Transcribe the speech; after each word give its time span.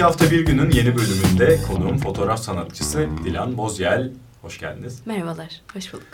İki 0.00 0.04
hafta 0.04 0.30
bir 0.30 0.46
günün 0.46 0.70
yeni 0.70 0.96
bölümünde 0.96 1.62
konuğum 1.62 1.98
fotoğraf 1.98 2.40
sanatçısı 2.40 3.08
Dilan 3.24 3.56
Bozyel. 3.56 4.12
Hoş 4.42 4.58
geldiniz. 4.58 5.00
Merhabalar, 5.06 5.60
hoş 5.72 5.92
bulduk. 5.92 6.06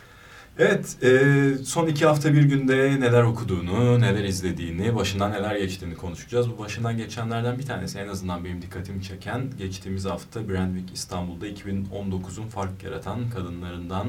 Evet, 0.59 0.97
e, 1.03 1.65
son 1.65 1.87
iki 1.87 2.07
hafta 2.07 2.33
bir 2.33 2.43
günde 2.43 3.01
neler 3.01 3.23
okuduğunu, 3.23 4.01
neler 4.01 4.25
izlediğini, 4.25 4.97
başından 4.97 5.33
neler 5.33 5.57
geçtiğini 5.57 5.95
konuşacağız. 5.95 6.51
Bu 6.51 6.59
başından 6.59 6.97
geçenlerden 6.97 7.59
bir 7.59 7.67
tanesi 7.67 7.99
en 7.99 8.09
azından 8.09 8.45
benim 8.45 8.63
dikkatimi 8.63 9.03
çeken, 9.03 9.51
geçtiğimiz 9.59 10.05
hafta 10.05 10.49
Brandwick 10.49 10.95
İstanbul'da 10.95 11.49
2019'un 11.49 12.49
fark 12.49 12.83
yaratan 12.83 13.31
kadınlarından 13.31 14.07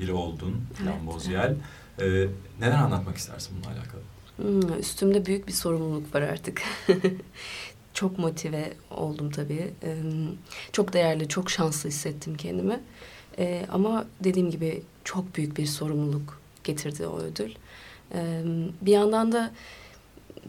biri 0.00 0.12
oldun, 0.12 0.64
Dilan 0.78 0.94
evet, 0.96 1.06
Bozyel. 1.06 1.54
Evet. 1.98 2.30
E, 2.60 2.64
neler 2.64 2.78
anlatmak 2.78 3.16
istersin 3.16 3.56
bununla 3.56 3.78
alakalı? 3.78 4.00
Hmm, 4.36 4.80
üstümde 4.80 5.26
büyük 5.26 5.46
bir 5.46 5.52
sorumluluk 5.52 6.14
var 6.14 6.22
artık. 6.22 6.62
çok 7.96 8.18
motive 8.18 8.72
oldum 8.90 9.30
tabii. 9.30 9.74
Ee, 9.82 9.96
çok 10.72 10.92
değerli, 10.92 11.28
çok 11.28 11.50
şanslı 11.50 11.88
hissettim 11.88 12.36
kendimi. 12.36 12.80
Ee, 13.38 13.66
ama 13.72 14.06
dediğim 14.24 14.50
gibi 14.50 14.82
çok 15.04 15.36
büyük 15.36 15.56
bir 15.56 15.66
sorumluluk 15.66 16.40
getirdi 16.64 17.06
o 17.06 17.18
ödül. 17.18 17.54
Ee, 18.14 18.42
bir 18.80 18.92
yandan 18.92 19.32
da 19.32 19.52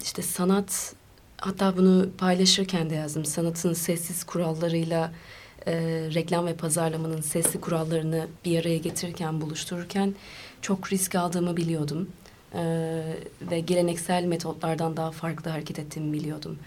işte 0.04 0.22
sanat, 0.22 0.96
hatta 1.38 1.78
bunu 1.78 2.10
paylaşırken 2.18 2.90
de 2.90 2.96
yazdım. 2.96 3.26
Sanatın 3.26 3.74
sessiz 3.74 4.24
kurallarıyla 4.24 5.12
e, 5.68 5.74
reklam 6.14 6.46
ve 6.46 6.56
pazarlamanın 6.56 7.22
sesli 7.22 7.62
kurallarını 7.62 8.28
bir 8.46 8.62
araya 8.62 8.78
getirirken, 8.78 9.42
buluştururken 9.42 10.16
çok 10.62 10.92
risk 10.94 11.16
aldığımı 11.16 11.58
biliyordum. 11.58 12.10
Ee, 12.54 13.16
ve 13.42 13.60
geleneksel 13.60 14.24
metotlardan 14.24 14.98
daha 14.98 15.12
farklı 15.12 15.52
hareket 15.52 15.80
ettiğimi 15.80 16.14
biliyordum. 16.14 16.60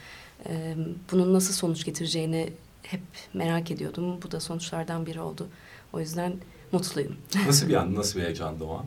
Ee, 0.49 0.77
bunun 1.13 1.35
nasıl 1.35 1.55
sonuç 1.55 1.85
getireceğini 1.85 2.53
hep 2.83 3.01
merak 3.35 3.71
ediyordum. 3.71 4.23
Bu 4.23 4.31
da 4.31 4.41
sonuçlardan 4.41 5.07
biri 5.07 5.21
oldu. 5.21 5.49
O 5.93 6.01
yüzden 6.01 6.33
mutluyum. 6.73 7.17
Nasıl 7.47 7.69
bir 7.69 7.75
an, 7.75 7.95
nasıl 7.95 8.21
bir 8.21 8.25
heyecandı 8.25 8.65
o 8.65 8.75
an? 8.75 8.87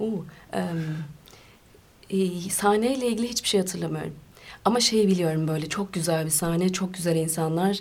Oo, 0.00 0.24
e, 2.10 2.50
sahneyle 2.50 3.06
ilgili 3.06 3.28
hiçbir 3.28 3.48
şey 3.48 3.60
hatırlamıyorum. 3.60 4.14
Ama 4.64 4.80
şeyi 4.80 5.08
biliyorum 5.08 5.48
böyle 5.48 5.68
çok 5.68 5.92
güzel 5.92 6.24
bir 6.24 6.30
sahne, 6.30 6.72
çok 6.72 6.94
güzel 6.94 7.16
insanlar. 7.16 7.78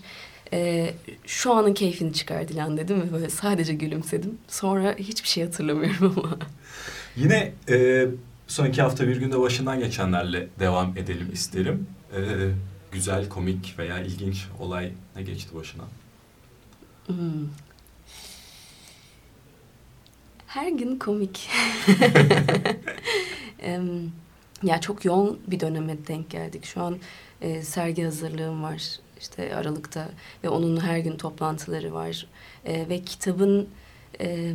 E, 0.53 0.93
şu 1.25 1.53
anın 1.53 1.73
keyfini 1.73 2.13
çıkar 2.13 2.47
Dilan 2.47 2.77
dedim 2.77 3.01
ve 3.01 3.13
böyle 3.13 3.29
sadece 3.29 3.73
gülümsedim. 3.73 4.37
Sonra 4.47 4.95
hiçbir 4.97 5.27
şey 5.27 5.43
hatırlamıyorum 5.43 6.13
ama. 6.17 6.37
Yine 7.15 7.53
e, 7.69 8.07
son 8.47 8.65
iki 8.65 8.81
hafta 8.81 9.07
bir 9.07 9.17
günde 9.17 9.39
başından 9.39 9.79
geçenlerle 9.79 10.47
devam 10.59 10.97
edelim 10.97 11.29
isterim. 11.33 11.87
E, 12.13 12.19
güzel, 12.91 13.29
komik 13.29 13.75
veya 13.79 13.99
ilginç 13.99 14.47
olay 14.59 14.91
ne 15.15 15.23
geçti 15.23 15.55
başına? 15.55 15.83
Hmm. 17.07 17.47
Her 20.47 20.71
gün 20.71 20.99
komik. 20.99 21.49
ya 24.63 24.81
çok 24.81 25.05
yoğun 25.05 25.39
bir 25.47 25.59
döneme 25.59 26.07
denk 26.07 26.29
geldik. 26.29 26.65
Şu 26.65 26.81
an 26.81 26.97
e, 27.41 27.61
sergi 27.61 28.03
hazırlığım 28.03 28.63
var 28.63 28.99
işte 29.19 29.55
Aralık'ta 29.55 30.09
ve 30.43 30.49
onun 30.49 30.77
her 30.77 30.97
gün 30.97 31.17
toplantıları 31.17 31.93
var 31.93 32.27
e, 32.65 32.89
ve 32.89 33.01
kitabın 33.01 33.69
e, 34.21 34.53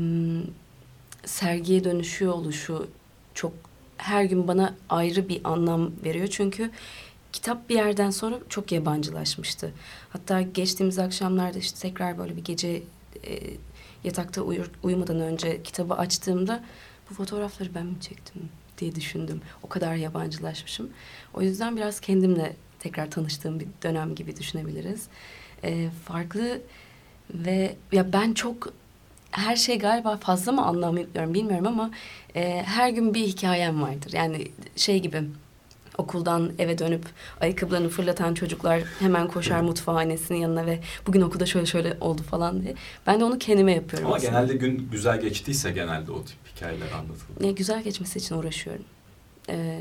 sergiye 1.24 1.84
dönüşüyor 1.84 2.32
oluşu 2.32 2.88
çok 3.34 3.52
her 4.02 4.24
gün 4.24 4.48
bana 4.48 4.74
ayrı 4.88 5.28
bir 5.28 5.40
anlam 5.44 5.90
veriyor 6.04 6.26
çünkü 6.26 6.70
kitap 7.32 7.68
bir 7.68 7.74
yerden 7.74 8.10
sonra 8.10 8.38
çok 8.48 8.72
yabancılaşmıştı. 8.72 9.72
Hatta 10.10 10.42
geçtiğimiz 10.42 10.98
akşamlarda 10.98 11.58
işte 11.58 11.80
tekrar 11.80 12.18
böyle 12.18 12.36
bir 12.36 12.44
gece 12.44 12.82
e, 13.26 13.40
yatakta 14.04 14.42
uyur, 14.42 14.70
uyumadan 14.82 15.20
önce 15.20 15.62
kitabı 15.62 15.94
açtığımda 15.94 16.64
bu 17.10 17.14
fotoğrafları 17.14 17.74
ben 17.74 17.86
mi 17.86 18.00
çektim 18.00 18.48
diye 18.78 18.94
düşündüm. 18.94 19.40
O 19.62 19.68
kadar 19.68 19.94
yabancılaşmışım. 19.94 20.90
O 21.34 21.42
yüzden 21.42 21.76
biraz 21.76 22.00
kendimle 22.00 22.56
tekrar 22.78 23.10
tanıştığım 23.10 23.60
bir 23.60 23.66
dönem 23.82 24.14
gibi 24.14 24.36
düşünebiliriz. 24.36 25.08
E, 25.64 25.90
farklı 25.90 26.60
ve 27.30 27.76
ya 27.92 28.12
ben 28.12 28.32
çok 28.32 28.72
her 29.32 29.56
şey 29.56 29.78
galiba 29.78 30.16
fazla 30.16 30.52
mı 30.52 30.66
anlamıyorum 30.66 31.34
bilmiyorum 31.34 31.66
ama 31.66 31.90
e, 32.36 32.62
her 32.66 32.90
gün 32.90 33.14
bir 33.14 33.26
hikayem 33.26 33.82
vardır. 33.82 34.12
Yani 34.12 34.50
şey 34.76 34.98
gibi 34.98 35.22
okuldan 35.98 36.52
eve 36.58 36.78
dönüp 36.78 37.04
ayakkabılarını 37.40 37.88
fırlatan 37.88 38.34
çocuklar 38.34 38.82
hemen 38.98 39.28
koşar 39.28 39.60
mutfağhanesinin 39.60 40.38
yanına 40.38 40.66
ve 40.66 40.80
bugün 41.06 41.20
okulda 41.20 41.46
şöyle 41.46 41.66
şöyle 41.66 41.96
oldu 42.00 42.22
falan 42.22 42.62
diye. 42.62 42.74
Ben 43.06 43.20
de 43.20 43.24
onu 43.24 43.38
kendime 43.38 43.72
yapıyorum 43.72 44.06
Ama 44.06 44.16
aslında. 44.16 44.30
genelde 44.30 44.54
gün 44.54 44.88
güzel 44.92 45.20
geçtiyse 45.20 45.70
genelde 45.72 46.12
o 46.12 46.24
tip 46.24 46.36
hikayeler 46.56 46.86
anlatılır. 46.92 47.46
Ya, 47.46 47.52
güzel 47.52 47.82
geçmesi 47.82 48.18
için 48.18 48.34
uğraşıyorum. 48.34 48.84
Ee, 49.48 49.78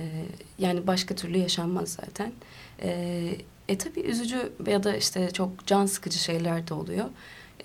yani 0.60 0.88
başka 0.88 1.16
türlü 1.16 1.38
yaşanmaz 1.38 1.90
zaten. 1.90 2.32
Ee, 2.82 3.36
e 3.68 3.78
tabii 3.78 4.00
üzücü 4.00 4.52
ya 4.68 4.84
da 4.84 4.96
işte 4.96 5.32
çok 5.32 5.68
can 5.68 5.86
sıkıcı 5.86 6.20
şeyler 6.20 6.68
de 6.68 6.74
oluyor. 6.74 7.06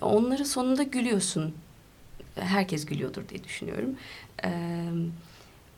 Onları 0.00 0.44
sonunda 0.44 0.82
gülüyorsun. 0.82 1.54
Herkes 2.36 2.86
gülüyordur 2.86 3.28
diye 3.28 3.44
düşünüyorum. 3.44 3.90
Ee, 4.44 4.84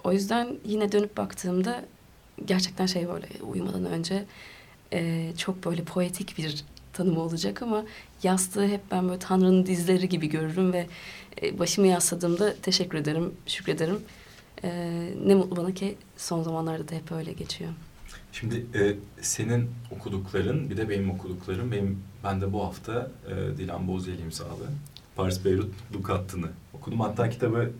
o 0.04 0.12
yüzden 0.12 0.56
yine 0.64 0.92
dönüp 0.92 1.16
baktığımda 1.16 1.84
gerçekten 2.44 2.86
şey 2.86 3.08
böyle 3.08 3.26
uyumadan 3.42 3.84
önce 3.84 4.24
e, 4.92 5.32
çok 5.36 5.64
böyle 5.64 5.84
poetik 5.84 6.38
bir 6.38 6.64
tanımı 6.92 7.20
olacak 7.20 7.62
ama 7.62 7.84
yastığı 8.22 8.66
hep 8.66 8.80
ben 8.90 9.08
böyle 9.08 9.18
Tanrı'nın 9.18 9.66
dizleri 9.66 10.08
gibi 10.08 10.28
görürüm 10.28 10.72
ve 10.72 10.86
e, 11.42 11.58
başımı 11.58 11.86
yasladığımda 11.86 12.54
teşekkür 12.62 12.98
ederim, 12.98 13.34
şükrederim. 13.46 14.00
E, 14.64 14.70
ne 15.26 15.34
mutlu 15.34 15.56
bana 15.56 15.74
ki 15.74 15.94
son 16.16 16.42
zamanlarda 16.42 16.88
da 16.88 16.94
hep 16.94 17.12
öyle 17.12 17.32
geçiyor. 17.32 17.70
Şimdi 18.32 18.66
e, 18.74 18.96
senin 19.20 19.70
okudukların 19.90 20.70
bir 20.70 20.76
de 20.76 20.88
benim 20.88 21.10
okuduklarım. 21.10 21.72
Benim 21.72 22.02
ben 22.24 22.40
de 22.40 22.52
bu 22.52 22.64
hafta 22.64 23.10
e, 23.28 23.58
Dilan 23.58 23.88
Bozyeli 23.88 24.22
imzalı 24.22 24.66
Paris 25.18 25.44
Beyrut 25.44 25.74
Duk 25.92 26.08
hattını 26.08 26.46
okudum. 26.74 27.00
Hatta 27.00 27.30
kitabı 27.30 27.70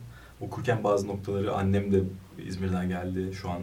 okurken 0.40 0.84
bazı 0.84 1.08
noktaları 1.08 1.54
annem 1.54 1.92
de 1.92 2.02
İzmir'den 2.46 2.88
geldi. 2.88 3.34
Şu 3.34 3.50
an 3.50 3.62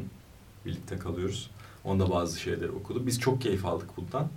birlikte 0.65 0.97
kalıyoruz. 0.97 1.49
Onda 1.83 2.11
bazı 2.11 2.39
şeyler 2.39 2.69
okudu. 2.69 3.07
Biz 3.07 3.19
çok 3.19 3.41
keyif 3.41 3.65
aldık 3.65 3.89
bundan. 3.97 4.27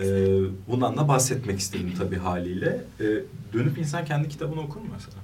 Ee, 0.00 0.38
bundan 0.68 0.96
da 0.96 1.08
bahsetmek 1.08 1.58
istedim 1.58 1.94
tabii 1.98 2.16
haliyle. 2.16 2.84
Ee, 3.00 3.04
dönüp 3.52 3.78
insan 3.78 4.04
kendi 4.04 4.28
kitabını 4.28 4.60
okur 4.60 4.80
mu 4.80 4.86
mesela? 4.92 5.16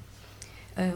Ee, 0.78 0.94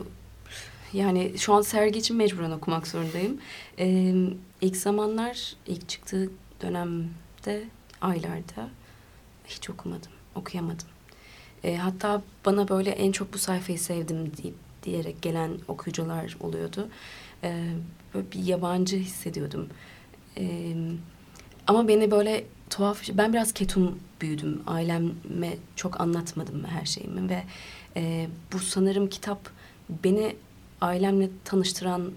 yani 0.92 1.32
şu 1.38 1.54
an 1.54 1.62
sergi 1.62 1.98
için 1.98 2.16
mecburen 2.16 2.50
okumak 2.50 2.86
zorundayım. 2.86 3.38
Ee, 3.78 4.14
ilk 4.60 4.76
zamanlar, 4.76 5.56
ilk 5.66 5.88
çıktığı 5.88 6.30
dönemde, 6.62 7.64
aylarda 8.00 8.68
hiç 9.46 9.70
okumadım, 9.70 10.12
okuyamadım. 10.34 10.91
Ee, 11.64 11.76
hatta 11.76 12.22
bana 12.46 12.68
böyle 12.68 12.90
en 12.90 13.12
çok 13.12 13.32
bu 13.34 13.38
sayfayı 13.38 13.78
sevdim 13.78 14.32
deyip 14.42 14.54
diyerek 14.82 15.22
gelen 15.22 15.50
okuyucular 15.68 16.36
oluyordu. 16.40 16.88
Ee, 17.44 17.68
böyle 18.14 18.32
bir 18.32 18.44
yabancı 18.44 18.96
hissediyordum. 18.96 19.68
Ee, 20.38 20.74
ama 21.66 21.88
beni 21.88 22.10
böyle 22.10 22.44
tuhaf, 22.70 23.02
ben 23.12 23.32
biraz 23.32 23.52
ketum 23.52 23.98
büyüdüm. 24.20 24.62
Aileme 24.66 25.56
çok 25.76 26.00
anlatmadım 26.00 26.64
her 26.64 26.86
şeyimi 26.86 27.28
ve 27.28 27.42
e, 27.96 28.28
bu 28.52 28.58
sanırım 28.58 29.08
kitap 29.08 29.50
beni 30.04 30.36
ailemle 30.80 31.28
tanıştıran 31.44 32.12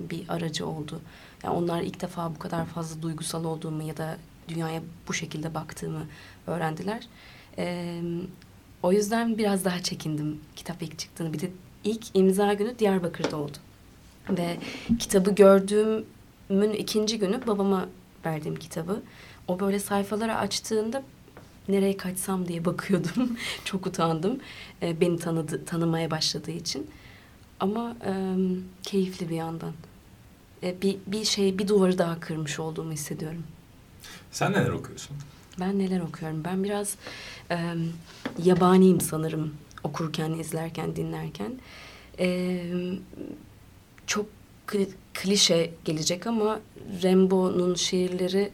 bir 0.00 0.28
aracı 0.28 0.66
oldu. 0.66 1.00
Yani 1.44 1.54
onlar 1.54 1.82
ilk 1.82 2.00
defa 2.00 2.34
bu 2.34 2.38
kadar 2.38 2.66
fazla 2.66 3.02
duygusal 3.02 3.44
olduğumu 3.44 3.82
ya 3.82 3.96
da 3.96 4.16
dünyaya 4.48 4.82
bu 5.08 5.14
şekilde 5.14 5.54
baktığımı 5.54 6.06
öğrendiler. 6.46 7.08
Ee, 7.58 8.00
o 8.82 8.92
yüzden 8.92 9.38
biraz 9.38 9.64
daha 9.64 9.82
çekindim 9.82 10.40
kitap 10.56 10.82
ilk 10.82 10.98
çıktığını. 10.98 11.32
Bir 11.32 11.40
de 11.40 11.50
ilk 11.84 12.06
imza 12.14 12.54
günü 12.54 12.78
Diyarbakır'da 12.78 13.36
oldu. 13.36 13.56
Ve 14.30 14.56
kitabı 14.98 15.34
gördüğümün 15.34 16.72
ikinci 16.78 17.18
günü 17.18 17.46
babama 17.46 17.88
verdiğim 18.26 18.56
kitabı. 18.56 19.02
O 19.48 19.60
böyle 19.60 19.78
sayfaları 19.78 20.36
açtığında 20.36 21.02
nereye 21.68 21.96
kaçsam 21.96 22.48
diye 22.48 22.64
bakıyordum. 22.64 23.36
Çok 23.64 23.86
utandım. 23.86 24.40
E, 24.82 25.00
beni 25.00 25.18
tanıdı, 25.18 25.64
tanımaya 25.64 26.10
başladığı 26.10 26.50
için. 26.50 26.90
Ama 27.60 27.96
e, 28.06 28.12
keyifli 28.82 29.28
bir 29.28 29.36
yandan. 29.36 29.72
E, 30.62 30.82
bir, 30.82 30.96
bir 31.06 31.24
şey, 31.24 31.58
bir 31.58 31.68
duvarı 31.68 31.98
daha 31.98 32.20
kırmış 32.20 32.60
olduğumu 32.60 32.92
hissediyorum. 32.92 33.42
Sen 34.30 34.52
neler 34.52 34.70
okuyorsun? 34.70 35.16
Ben 35.60 35.78
neler 35.78 36.00
okuyorum? 36.00 36.44
Ben 36.44 36.64
biraz 36.64 36.96
e, 37.50 37.56
yabaniyim 38.44 39.00
sanırım 39.00 39.54
okurken, 39.84 40.32
izlerken, 40.32 40.96
dinlerken. 40.96 41.52
E, 42.18 42.60
çok 44.06 44.26
klişe 45.14 45.70
gelecek 45.84 46.26
ama 46.26 46.60
Rimbaud'un 47.02 47.74
şiirleri 47.74 48.50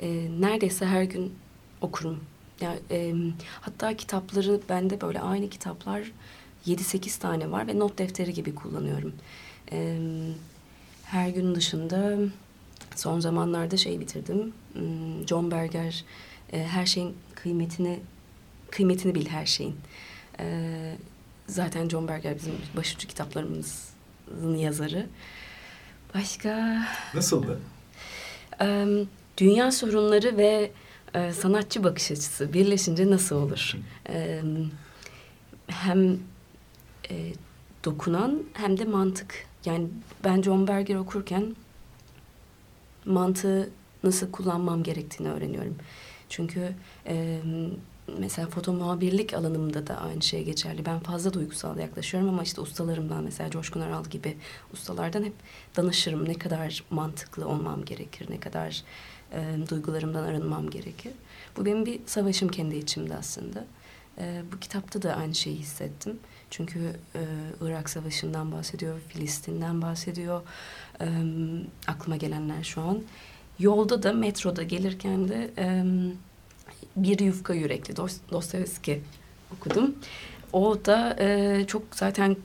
e, 0.00 0.28
neredeyse 0.40 0.86
her 0.86 1.02
gün 1.02 1.34
okurum. 1.80 2.20
Yani, 2.60 2.78
e, 2.90 3.14
hatta 3.60 3.96
kitapları 3.96 4.60
bende 4.68 5.00
böyle 5.00 5.20
aynı 5.20 5.48
kitaplar 5.50 6.12
7-8 6.66 7.20
tane 7.20 7.50
var 7.50 7.66
ve 7.66 7.78
not 7.78 7.98
defteri 7.98 8.32
gibi 8.32 8.54
kullanıyorum. 8.54 9.12
E, 9.72 9.98
her 11.04 11.28
gün 11.28 11.54
dışında 11.54 12.18
son 12.96 13.20
zamanlarda 13.20 13.76
şey 13.76 14.00
bitirdim. 14.00 14.52
Hmm, 14.72 15.28
John 15.28 15.50
Berger 15.50 16.04
e, 16.52 16.64
her 16.64 16.86
şeyin 16.86 17.16
kıymetini 17.34 18.00
kıymetini 18.70 19.14
bil 19.14 19.26
her 19.26 19.46
şeyin. 19.46 19.76
E, 20.40 20.96
zaten 21.46 21.88
John 21.88 22.08
Berger 22.08 22.36
bizim 22.36 22.54
başucu 22.76 23.08
kitaplarımızın 23.08 24.56
yazarı. 24.56 25.06
Başka? 26.14 26.82
Nasıldı? 27.14 27.60
E, 28.60 28.86
dünya 29.38 29.72
sorunları 29.72 30.36
ve 30.36 30.70
e, 31.14 31.32
sanatçı 31.32 31.84
bakış 31.84 32.10
açısı 32.10 32.52
birleşince 32.52 33.10
nasıl 33.10 33.36
olur? 33.36 33.76
E, 34.08 34.42
hem 35.66 36.18
e, 37.10 37.32
dokunan 37.84 38.42
hem 38.52 38.78
de 38.78 38.84
mantık. 38.84 39.46
Yani 39.64 39.88
ben 40.24 40.42
John 40.42 40.68
Berger 40.68 40.94
okurken 40.94 41.56
mantığı 43.04 43.70
nasıl 44.04 44.30
kullanmam 44.30 44.82
gerektiğini 44.82 45.30
öğreniyorum. 45.30 45.76
Çünkü 46.30 46.72
e, 47.06 47.38
mesela 48.18 48.48
foto 48.48 48.72
muhabirlik 48.72 49.34
alanımda 49.34 49.86
da 49.86 49.96
aynı 49.96 50.22
şey 50.22 50.44
geçerli. 50.44 50.86
Ben 50.86 50.98
fazla 50.98 51.32
duygusal 51.32 51.78
yaklaşıyorum 51.78 52.28
ama 52.28 52.42
işte 52.42 52.60
ustalarımdan 52.60 53.24
mesela 53.24 53.50
Coşkun 53.50 53.80
Aral 53.80 54.04
gibi 54.04 54.36
ustalardan 54.72 55.24
hep 55.24 55.32
danışırım. 55.76 56.28
Ne 56.28 56.34
kadar 56.34 56.84
mantıklı 56.90 57.48
olmam 57.48 57.84
gerekir, 57.84 58.26
ne 58.30 58.40
kadar 58.40 58.82
e, 59.32 59.56
duygularımdan 59.68 60.22
arınmam 60.22 60.70
gerekir. 60.70 61.12
Bu 61.56 61.64
benim 61.64 61.86
bir 61.86 62.00
savaşım 62.06 62.48
kendi 62.48 62.76
içimde 62.76 63.16
aslında. 63.16 63.64
E, 64.18 64.42
bu 64.52 64.58
kitapta 64.60 65.02
da 65.02 65.14
aynı 65.14 65.34
şeyi 65.34 65.56
hissettim. 65.56 66.18
Çünkü 66.50 66.78
e, 67.14 67.20
Irak 67.60 67.90
Savaşı'ndan 67.90 68.52
bahsediyor, 68.52 69.00
Filistin'den 69.08 69.82
bahsediyor. 69.82 70.42
E, 71.00 71.06
aklıma 71.86 72.16
gelenler 72.16 72.62
şu 72.62 72.80
an. 72.80 73.02
Yolda 73.60 74.02
da 74.02 74.12
metroda 74.12 74.62
gelirken 74.62 75.28
de 75.28 75.50
e, 75.58 75.84
Bir 76.96 77.18
Yufka 77.18 77.54
Yürekli 77.54 77.96
Dostoyevski 78.32 79.00
okudum. 79.56 79.94
O 80.52 80.84
da 80.84 81.16
e, 81.20 81.64
çok 81.66 81.82
zaten 81.94 82.36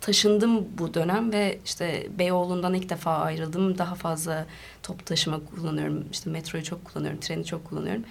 taşındım 0.00 0.78
bu 0.78 0.94
dönem 0.94 1.32
ve 1.32 1.58
işte 1.64 2.06
Beyoğlu'ndan 2.18 2.74
ilk 2.74 2.88
defa 2.90 3.16
ayrıldım. 3.16 3.78
Daha 3.78 3.94
fazla 3.94 4.46
top 4.82 5.06
taşıma 5.06 5.40
kullanıyorum. 5.50 6.04
İşte 6.12 6.30
metroyu 6.30 6.64
çok 6.64 6.84
kullanıyorum, 6.84 7.20
treni 7.20 7.44
çok 7.44 7.64
kullanıyorum. 7.64 8.04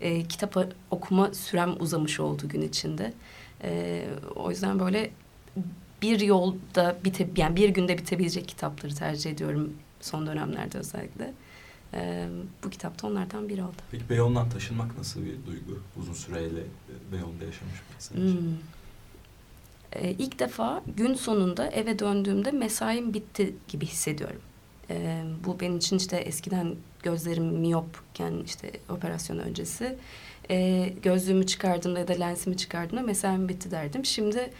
E, 0.00 0.22
kitap 0.22 0.58
okuma 0.90 1.34
sürem 1.34 1.74
uzamış 1.80 2.20
oldu 2.20 2.48
gün 2.48 2.62
içinde. 2.62 3.12
E, 3.62 4.02
o 4.36 4.50
yüzden 4.50 4.80
böyle 4.80 5.10
bir 6.02 6.20
yolda 6.20 6.96
bite, 7.04 7.28
yani 7.36 7.56
bir 7.56 7.68
günde 7.68 7.98
bitebilecek 7.98 8.48
kitapları 8.48 8.94
tercih 8.94 9.30
ediyorum 9.30 9.72
son 10.00 10.26
dönemlerde 10.26 10.78
özellikle. 10.78 11.32
E, 11.94 12.28
bu 12.64 12.70
kitap 12.70 13.02
da 13.02 13.06
onlardan 13.06 13.48
biri 13.48 13.62
oldu. 13.62 13.76
Peki 13.90 14.08
Beyoğlu'ndan 14.10 14.50
taşınmak 14.50 14.98
nasıl 14.98 15.20
bir 15.20 15.46
duygu? 15.46 15.80
Uzun 16.00 16.12
süreyle 16.12 16.60
Beyoğlu'nda 17.12 17.44
yaşamış 17.44 17.74
bir 17.90 17.94
insan 17.94 18.16
hmm. 18.16 18.56
Ee, 19.92 20.10
ilk 20.10 20.38
defa 20.38 20.82
gün 20.96 21.14
sonunda 21.14 21.66
eve 21.66 21.98
döndüğümde 21.98 22.50
mesaim 22.50 23.14
bitti 23.14 23.54
gibi 23.68 23.86
hissediyorum. 23.86 24.40
Ee, 24.90 25.22
bu 25.44 25.60
benim 25.60 25.76
için 25.76 25.96
işte 25.96 26.16
eskiden 26.16 26.74
gözlerim 27.02 27.44
miyopken 27.44 28.34
işte 28.44 28.70
operasyon 28.88 29.38
öncesi 29.38 29.96
e, 30.50 30.88
gözlüğümü 31.02 31.46
çıkardığımda 31.46 31.98
ya 31.98 32.08
da 32.08 32.12
lensimi 32.12 32.56
çıkardığımda 32.56 33.02
mesaim 33.02 33.48
bitti 33.48 33.70
derdim. 33.70 34.04
Şimdi 34.04 34.50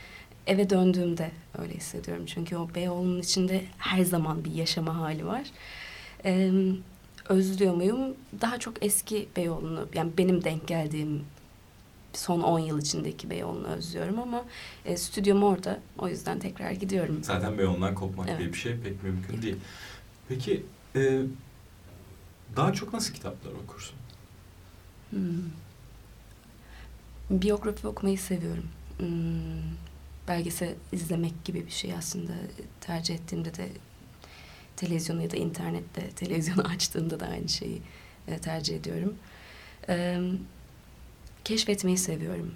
eve 0.46 0.70
döndüğümde 0.70 1.31
öyle 1.58 1.75
hissediyorum. 1.75 2.26
Çünkü 2.26 2.56
o 2.56 2.69
Beyoğlu'nun 2.75 3.20
içinde 3.20 3.64
her 3.78 4.04
zaman 4.04 4.44
bir 4.44 4.54
yaşama 4.54 4.98
hali 4.98 5.26
var. 5.26 5.43
Ee, 6.25 6.52
özlüyor 7.28 7.75
muyum? 7.75 8.14
Daha 8.40 8.58
çok 8.58 8.84
eski 8.84 9.28
Beyoğlu'nu 9.37 9.88
yani 9.94 10.10
benim 10.19 10.44
denk 10.44 10.69
geldiğim 10.69 11.25
son 12.12 12.40
10 12.43 12.58
yıl 12.58 12.81
içindeki 12.81 13.31
Beyoğlu'nu 13.31 13.66
özlüyorum 13.66 14.19
ama 14.19 14.44
e, 14.84 14.96
stüdyom 14.96 15.43
orada. 15.43 15.81
O 15.98 16.08
yüzden 16.08 16.38
tekrar 16.38 16.70
gidiyorum. 16.70 17.19
Zaten 17.22 17.58
Beyoğlu'ndan 17.58 17.94
kopmak 17.94 18.28
evet. 18.28 18.38
diye 18.38 18.52
bir 18.52 18.58
şey 18.58 18.76
pek 18.76 19.02
mümkün 19.02 19.32
evet. 19.34 19.43
değil. 19.43 19.56
Peki 20.28 20.62
e, 20.96 21.22
daha 22.56 22.72
çok 22.72 22.93
nasıl 22.93 23.14
kitaplar 23.14 23.52
okursun? 23.52 23.96
Hmm. 25.10 25.50
Biyografi 27.31 27.87
okumayı 27.87 28.19
seviyorum. 28.19 28.64
Hmm. 28.98 29.86
Belgesel 30.28 30.75
izlemek 30.93 31.44
gibi 31.44 31.67
bir 31.67 31.70
şey 31.70 31.94
aslında 31.94 32.32
tercih 32.81 33.14
ettiğimde 33.14 33.55
de 33.55 33.69
televizyonu 34.76 35.23
ya 35.23 35.31
da 35.31 35.37
internette 35.37 36.11
televizyonu 36.11 36.62
açtığımda 36.69 37.20
da 37.20 37.26
aynı 37.26 37.49
şeyi 37.49 37.82
e, 38.28 38.38
tercih 38.38 38.76
ediyorum. 38.76 39.14
E, 39.88 40.20
keşfetmeyi 41.44 41.99
seviyorum. 41.99 42.55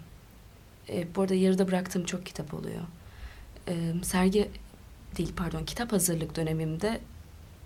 E, 0.88 1.14
bu 1.14 1.22
arada 1.22 1.34
yarıda 1.34 1.68
bıraktığım 1.68 2.04
çok 2.04 2.26
kitap 2.26 2.54
oluyor. 2.54 2.82
E, 3.68 3.94
sergi 4.02 4.50
değil 5.16 5.32
pardon 5.36 5.64
kitap 5.64 5.92
hazırlık 5.92 6.36
dönemimde 6.36 7.00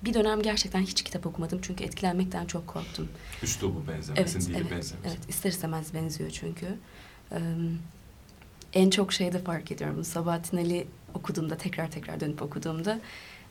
bir 0.05 0.15
dönem 0.15 0.43
gerçekten 0.43 0.81
hiç 0.81 1.03
kitap 1.03 1.27
okumadım 1.27 1.61
çünkü 1.63 1.85
etkilenmekten 1.85 2.47
çok 2.47 2.67
korktum. 2.67 3.09
Üslubu 3.43 3.89
benzemesin, 3.89 4.39
evet, 4.39 4.49
dili 4.49 4.57
evet, 4.57 4.71
benzemesin. 4.71 4.99
Evet, 5.05 5.29
ister 5.29 5.51
istemez 5.51 5.95
benziyor 5.95 6.31
çünkü. 6.31 6.67
Ee, 7.33 7.39
en 8.75 8.91
çok 8.91 9.13
şeyde 9.13 9.39
fark 9.39 9.73
ediyorum. 9.73 10.05
Sabahattin 10.05 10.57
Ali 10.57 10.87
okuduğumda, 11.15 11.57
tekrar 11.57 11.91
tekrar 11.91 12.21
dönüp 12.21 12.43
okuduğumda 12.43 13.01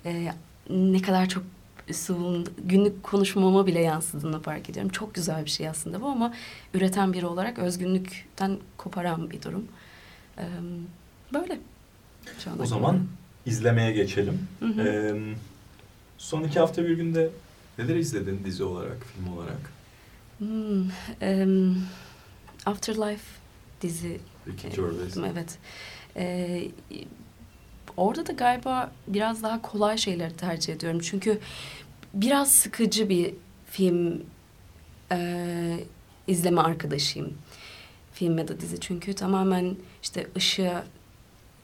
e, 0.05 0.33
ne 0.69 1.01
kadar 1.01 1.29
çok 1.29 1.43
üslubun 1.87 2.47
günlük 2.63 3.03
konuşmama 3.03 3.67
bile 3.67 3.81
yansıdığını 3.81 4.41
fark 4.41 4.69
ediyorum. 4.69 4.91
Çok 4.91 5.13
güzel 5.13 5.45
bir 5.45 5.49
şey 5.49 5.69
aslında 5.69 6.01
bu 6.01 6.07
ama 6.07 6.33
üreten 6.73 7.13
biri 7.13 7.25
olarak 7.25 7.59
özgünlükten 7.59 8.57
koparan 8.77 9.31
bir 9.31 9.41
durum. 9.41 9.67
Ee, 10.37 10.43
böyle. 11.33 11.59
Şu 12.39 12.49
o 12.61 12.65
zaman 12.65 12.95
gibi. 12.95 13.05
izlemeye 13.45 13.91
geçelim. 13.91 14.47
Hı 14.59 14.65
hı. 14.65 14.81
Ee, 14.81 15.35
son 16.17 16.43
iki 16.43 16.59
hafta 16.59 16.83
bir 16.83 16.97
günde 16.97 17.29
neler 17.77 17.95
izledin 17.95 18.41
dizi 18.45 18.63
olarak, 18.63 18.97
film 19.03 19.37
olarak? 19.37 19.71
Hmm, 20.37 20.81
um, 21.21 21.77
Afterlife 22.65 23.23
dizi. 23.81 24.19
Ricky 24.47 24.75
Gervais. 24.75 25.17
Evet. 25.17 25.57
Ee, 26.15 26.67
orada 27.97 28.27
da 28.27 28.33
galiba 28.33 28.91
biraz 29.07 29.43
daha 29.43 29.61
kolay 29.61 29.97
şeyleri 29.97 30.35
tercih 30.35 30.73
ediyorum. 30.73 30.99
Çünkü 30.99 31.39
biraz 32.13 32.51
sıkıcı 32.51 33.09
bir 33.09 33.33
film 33.71 34.21
e, 35.11 35.79
izleme 36.27 36.61
arkadaşıyım. 36.61 37.33
Film 38.13 38.37
ya 38.37 38.47
da 38.47 38.59
dizi. 38.59 38.79
Çünkü 38.79 39.13
tamamen 39.13 39.75
işte 40.03 40.27
ışığa, 40.37 40.83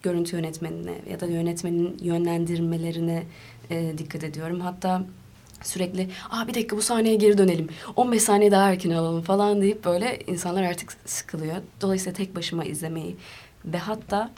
görüntü 0.04 0.36
yönetmenine 0.36 1.02
ya 1.10 1.20
da 1.20 1.26
yönetmenin 1.26 1.98
yönlendirmelerine 2.02 3.24
e, 3.70 3.94
dikkat 3.98 4.24
ediyorum. 4.24 4.60
Hatta 4.60 5.04
sürekli 5.64 6.10
aa 6.30 6.48
bir 6.48 6.54
dakika 6.54 6.78
bu 6.78 6.82
sahneye 6.82 7.16
geri 7.16 7.38
dönelim. 7.38 7.68
15 7.96 8.24
saniye 8.24 8.52
daha 8.52 8.72
erken 8.72 8.92
alalım 8.92 9.22
falan 9.22 9.62
deyip 9.62 9.86
böyle 9.86 10.20
insanlar 10.28 10.64
artık 10.64 10.94
sıkılıyor. 11.06 11.56
Dolayısıyla 11.82 12.14
tek 12.14 12.36
başıma 12.36 12.64
izlemeyi 12.64 13.16
ve 13.66 13.78
hatta 13.78 14.32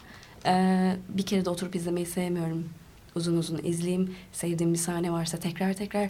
ee, 0.46 0.98
bir 1.10 1.26
kere 1.26 1.46
de 1.46 1.50
oturup 1.50 1.76
izlemeyi 1.76 2.06
sevmiyorum. 2.06 2.70
Uzun 3.16 3.38
uzun 3.38 3.60
izleyeyim. 3.64 4.16
Sevdiğim 4.32 4.74
bir 4.74 4.78
sahne 4.78 5.12
varsa 5.12 5.38
tekrar 5.38 5.74
tekrar 5.74 6.10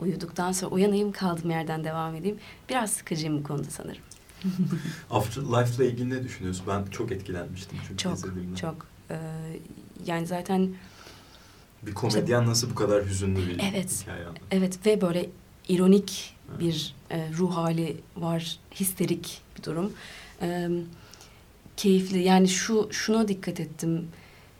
uyuduktan 0.00 0.52
sonra 0.52 0.70
uyanayım 0.70 1.12
kaldığım 1.12 1.50
yerden 1.50 1.84
devam 1.84 2.14
edeyim. 2.14 2.38
Biraz 2.68 2.90
sıkıcıyım 2.90 3.38
bu 3.38 3.42
konuda 3.42 3.70
sanırım. 3.70 4.02
Afterlife 5.10 5.84
ile 5.84 5.92
ilgili 5.92 6.10
ne 6.10 6.24
düşünüyorsun? 6.24 6.64
Ben 6.68 6.84
çok 6.90 7.12
etkilenmiştim 7.12 7.78
çünkü 7.88 8.02
çok, 8.02 8.14
izlediğimde. 8.14 8.56
Çok. 8.56 8.86
Ee, 9.10 9.16
yani 10.06 10.26
zaten... 10.26 10.74
Bir 11.86 11.94
komedyen 11.94 12.40
işte, 12.40 12.50
nasıl 12.50 12.70
bu 12.70 12.74
kadar 12.74 13.06
hüzünlü 13.06 13.48
bir 13.48 13.60
evet, 13.72 14.02
hikaye 14.02 14.24
anlatır? 14.24 14.42
Evet 14.50 14.86
ve 14.86 15.00
böyle 15.00 15.30
ironik 15.68 16.34
bir 16.60 16.94
e, 17.10 17.30
ruh 17.38 17.56
hali 17.56 17.96
var, 18.16 18.58
histerik 18.80 19.40
bir 19.58 19.62
durum. 19.62 19.92
E, 20.42 20.68
keyifli 21.76 22.22
yani 22.22 22.48
şu 22.48 22.88
şuna 22.90 23.28
dikkat 23.28 23.60
ettim. 23.60 24.08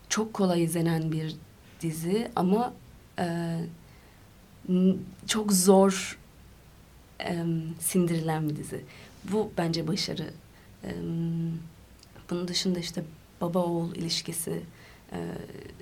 Çok 0.08 0.34
kolay 0.34 0.64
izlenen 0.64 1.12
bir 1.12 1.36
dizi 1.80 2.30
ama 2.36 2.74
e, 3.18 3.58
çok 5.26 5.52
zor 5.52 6.18
e, 7.20 7.44
sindirilen 7.80 8.48
bir 8.48 8.56
dizi. 8.56 8.84
Bu 9.32 9.52
bence 9.58 9.88
başarı. 9.88 10.30
E, 10.84 10.90
bunun 12.30 12.48
dışında 12.48 12.78
işte 12.78 13.04
baba 13.40 13.58
oğul 13.58 13.94
ilişkisi 13.94 14.62
e, 15.12 15.18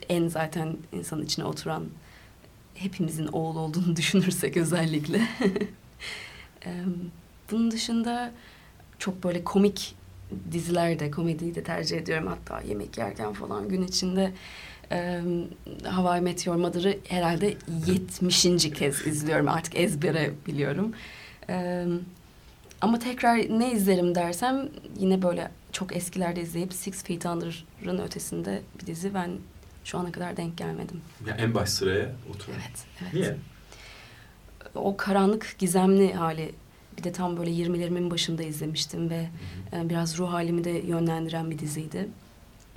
en 0.08 0.28
zaten 0.28 0.76
insanın 0.92 1.22
içine 1.22 1.44
oturan 1.44 1.84
hepimizin 2.74 3.26
oğul 3.26 3.56
olduğunu 3.56 3.96
düşünürsek 3.96 4.56
özellikle. 4.56 5.18
e, 6.66 6.70
bunun 7.50 7.70
dışında 7.70 8.32
çok 8.98 9.24
böyle 9.24 9.44
komik 9.44 9.94
dizilerde 10.52 11.10
komediyi 11.10 11.54
de 11.54 11.62
tercih 11.62 11.98
ediyorum 11.98 12.26
hatta 12.26 12.60
yemek 12.60 12.98
yerken 12.98 13.32
falan 13.32 13.68
gün 13.68 13.82
içinde 13.82 14.32
e, 14.92 15.22
Hawaii 15.84 16.20
Meteor 16.20 16.56
Mother'ı 16.56 16.98
herhalde 17.08 17.54
70. 17.86 18.42
kez 18.74 19.06
izliyorum 19.06 19.48
artık 19.48 19.76
ezbere 19.76 20.30
biliyorum. 20.46 20.92
E, 21.48 21.86
ama 22.80 22.98
tekrar 22.98 23.36
ne 23.36 23.72
izlerim 23.72 24.14
dersem 24.14 24.68
yine 24.98 25.22
böyle 25.22 25.50
çok 25.74 25.96
eskilerde 25.96 26.42
izleyip 26.42 26.72
Six 26.72 27.02
Feet 27.04 27.26
Under'ın 27.26 27.98
ötesinde 27.98 28.62
bir 28.80 28.86
dizi 28.86 29.14
ben 29.14 29.30
şu 29.84 29.98
ana 29.98 30.12
kadar 30.12 30.36
denk 30.36 30.56
gelmedim. 30.58 31.00
Ya 31.26 31.34
en 31.34 31.54
baş 31.54 31.68
sıraya 31.68 32.12
oturuyor. 32.30 32.58
Evet, 32.60 32.84
evet. 33.02 33.14
Niye? 33.14 33.36
O 34.74 34.96
karanlık, 34.96 35.56
gizemli 35.58 36.14
hali 36.14 36.52
bir 36.98 37.04
de 37.04 37.12
tam 37.12 37.36
böyle 37.36 37.50
20'lerimin 37.50 38.10
başında 38.10 38.42
izlemiştim 38.42 39.10
ve 39.10 39.28
hı 39.72 39.80
hı. 39.80 39.88
biraz 39.88 40.18
ruh 40.18 40.32
halimi 40.32 40.64
de 40.64 40.70
yönlendiren 40.70 41.50
bir 41.50 41.58
diziydi. 41.58 42.08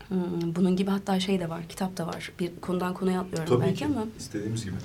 Hmm, 0.07 0.55
bunun 0.55 0.75
gibi 0.75 0.91
hatta 0.91 1.19
şey 1.19 1.39
de 1.39 1.49
var, 1.49 1.63
kitap 1.69 1.97
da 1.97 2.07
var. 2.07 2.31
Bir 2.39 2.51
konudan 2.61 2.93
konuya 2.93 3.21
atlıyorum 3.21 3.49
Tabii 3.49 3.61
belki 3.61 3.79
ki. 3.79 3.85
ama. 3.85 4.05
istediğimiz 4.19 4.65
gibi. 4.65 4.75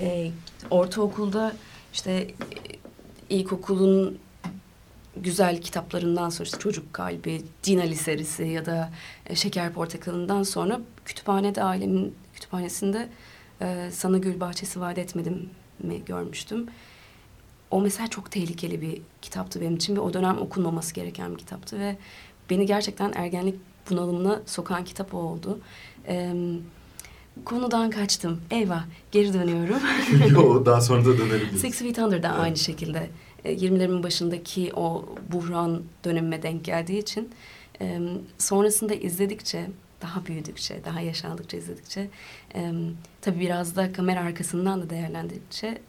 E, 0.00 0.30
ortaokulda 0.70 1.56
işte 1.92 2.30
ilkokulun 3.30 4.18
güzel 5.16 5.60
kitaplarından 5.60 6.28
sonra 6.28 6.44
işte 6.44 6.58
Çocuk 6.58 6.94
Kalbi, 6.94 7.42
Dinali 7.64 7.96
serisi 7.96 8.44
ya 8.44 8.66
da 8.66 8.90
e, 9.26 9.36
Şeker 9.36 9.72
Portakalı'ndan 9.72 10.42
sonra 10.42 10.80
kütüphanede 11.04 11.62
ailemin 11.62 12.14
kütüphanesinde 12.34 13.08
e, 13.62 13.90
Sana 13.92 14.18
Gül 14.18 14.40
Bahçesi 14.40 14.80
Vaat 14.80 14.98
Etmedim 14.98 15.50
mi 15.82 16.04
görmüştüm. 16.06 16.66
O 17.70 17.80
mesela 17.80 18.06
çok 18.06 18.30
tehlikeli 18.30 18.80
bir 18.80 19.02
kitaptı 19.22 19.60
benim 19.60 19.76
için 19.76 19.96
ve 19.96 20.00
o 20.00 20.14
dönem 20.14 20.38
okunmaması 20.38 20.94
gereken 20.94 21.32
bir 21.32 21.38
kitaptı 21.38 21.78
ve 21.78 21.96
beni 22.50 22.66
gerçekten 22.66 23.12
ergenlik 23.14 23.54
bunalımına 23.90 24.42
sokan 24.46 24.84
kitap 24.84 25.14
o 25.14 25.18
oldu. 25.18 25.58
E, 26.06 26.34
konudan 27.44 27.90
kaçtım. 27.90 28.40
Eyvah, 28.50 28.84
geri 29.12 29.34
dönüyorum. 29.34 29.80
Yo, 30.30 30.66
daha 30.66 30.80
sonra 30.80 31.04
da 31.04 31.18
dönebiliriz. 31.18 31.60
Six 31.60 31.78
Feet 31.78 31.98
Under 31.98 32.22
da 32.22 32.28
aynı 32.28 32.56
şekilde. 32.56 33.10
20'lerimin 33.44 34.02
başındaki 34.02 34.72
o 34.74 35.14
buhran 35.32 35.82
dönemime 36.04 36.42
denk 36.42 36.64
geldiği 36.64 36.98
için 36.98 37.30
e, 37.80 38.00
sonrasında 38.38 38.94
izledikçe 38.94 39.66
daha 40.02 40.26
büyüdükçe, 40.26 40.84
daha 40.84 41.00
yaşandıkça 41.00 41.56
izledikçe 41.56 42.10
e, 42.54 42.72
tabii 43.20 43.40
biraz 43.40 43.76
da 43.76 43.92
kamera 43.92 44.20
arkasından 44.20 44.82
da 44.82 44.90
değerlendirdikçe 44.90 45.80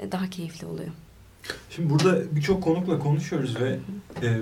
e, 0.00 0.12
daha 0.12 0.30
keyifli 0.30 0.66
oluyor. 0.66 0.90
Şimdi 1.70 1.90
burada 1.90 2.36
birçok 2.36 2.62
konukla 2.62 2.98
konuşuyoruz 2.98 3.60
ve 3.60 3.78
e, 4.22 4.40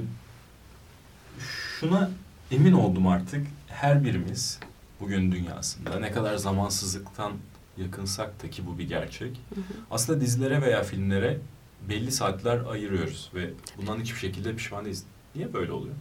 şuna 1.81 2.11
emin 2.51 2.73
oldum 2.73 3.07
artık 3.07 3.47
her 3.69 4.05
birimiz 4.05 4.61
bugün 5.01 5.33
dünyasında 5.33 5.99
ne 6.01 6.13
kadar 6.13 6.37
zamansızlıktan 6.37 7.33
yakınsak 7.79 8.43
da 8.43 8.51
ki 8.51 8.67
bu 8.67 8.79
bir 8.79 8.89
gerçek. 8.89 9.41
Hı 9.55 9.61
hı. 9.61 9.65
Aslında 9.91 10.21
dizilere 10.21 10.63
veya 10.63 10.83
filmlere 10.83 11.39
belli 11.89 12.13
saatler 12.13 12.61
ayırıyoruz 12.71 13.31
ve 13.35 13.51
bundan 13.77 14.01
hiçbir 14.01 14.19
şekilde 14.19 14.57
pişman 14.57 14.85
değiliz. 14.85 15.05
Niye 15.35 15.53
böyle 15.53 15.73
oluyor? 15.73 15.95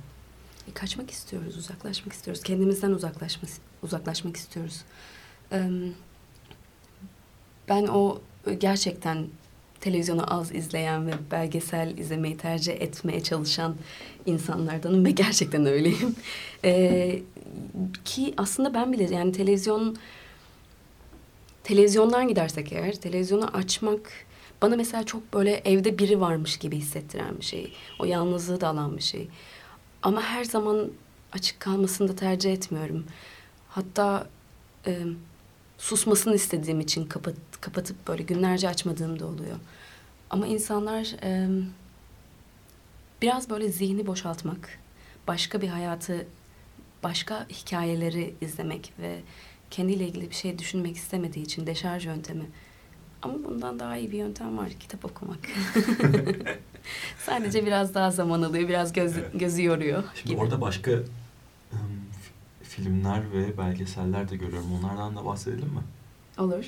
E, 0.69 0.73
kaçmak 0.73 1.11
istiyoruz, 1.11 1.57
uzaklaşmak 1.57 2.13
istiyoruz. 2.13 2.43
Kendimizden 2.43 2.91
uzaklaşma, 2.91 3.49
uzaklaşmak 3.83 4.37
istiyoruz. 4.37 4.81
Ee, 5.51 5.69
ben 7.69 7.87
o 7.87 8.21
gerçekten 8.59 9.27
televizyonu 9.79 10.33
az 10.33 10.55
izleyen 10.55 11.07
ve 11.07 11.11
belgesel 11.31 11.97
izlemeyi 11.97 12.37
tercih 12.37 12.73
etmeye 12.73 13.23
çalışan 13.23 13.75
insanlardanım 14.25 15.05
ve 15.05 15.11
gerçekten 15.11 15.65
öyleyim. 15.65 16.15
Ee, 16.65 17.21
ki 18.05 18.33
aslında 18.37 18.73
ben 18.73 18.93
bile 18.93 19.15
yani 19.15 19.31
televizyon 19.31 19.97
televizyondan 21.63 22.27
gidersek 22.27 22.71
eğer 22.73 22.95
televizyonu 22.95 23.47
açmak 23.47 24.11
bana 24.63 24.75
mesela 24.75 25.03
çok 25.03 25.33
böyle 25.33 25.55
evde 25.55 25.97
biri 25.97 26.21
varmış 26.21 26.57
gibi 26.57 26.77
hissettiren 26.77 27.39
bir 27.39 27.45
şey. 27.45 27.73
O 27.99 28.05
yalnızlığı 28.05 28.61
da 28.61 28.67
alan 28.67 28.97
bir 28.97 29.01
şey. 29.01 29.27
Ama 30.01 30.21
her 30.21 30.43
zaman 30.43 30.91
açık 31.33 31.59
kalmasını 31.59 32.07
da 32.07 32.15
tercih 32.15 32.53
etmiyorum. 32.53 33.05
Hatta 33.69 34.27
e, 34.87 34.99
susmasını 35.77 36.35
istediğim 36.35 36.79
için 36.79 37.05
kapat, 37.05 37.35
kapatıp 37.61 38.07
böyle 38.07 38.23
günlerce 38.23 38.69
açmadığım 38.69 39.19
da 39.19 39.25
oluyor. 39.25 39.57
Ama 40.29 40.47
insanlar 40.47 41.15
e, 41.23 41.49
biraz 43.21 43.49
böyle 43.49 43.69
zihni 43.69 44.07
boşaltmak, 44.07 44.79
başka 45.27 45.61
bir 45.61 45.67
hayatı, 45.67 46.27
başka 47.03 47.47
hikayeleri 47.49 48.35
izlemek 48.41 48.93
ve 48.99 49.19
kendiyle 49.71 50.07
ilgili 50.07 50.29
bir 50.29 50.35
şey 50.35 50.59
düşünmek 50.59 50.95
istemediği 50.95 51.43
için 51.43 51.67
deşarj 51.67 52.05
yöntemi 52.05 52.45
ama 53.23 53.33
bundan 53.45 53.79
daha 53.79 53.97
iyi 53.97 54.11
bir 54.11 54.17
yöntem 54.17 54.57
var. 54.57 54.69
Kitap 54.79 55.05
okumak. 55.05 55.39
Sadece 57.25 57.65
biraz 57.65 57.93
daha 57.93 58.11
zaman 58.11 58.41
alıyor. 58.41 58.69
Biraz 58.69 58.93
göz, 58.93 59.17
evet. 59.17 59.31
gözü 59.33 59.63
yoruyor. 59.63 60.03
Şimdi 60.15 60.31
gibi. 60.31 60.41
orada 60.41 60.61
başka 60.61 60.91
um, 60.91 61.79
filmler 62.63 63.31
ve 63.31 63.57
belgeseller 63.57 64.29
de 64.29 64.35
görüyorum. 64.35 64.73
Onlardan 64.79 65.15
da 65.15 65.25
bahsedelim 65.25 65.67
mi? 65.67 65.81
Olur. 66.37 66.65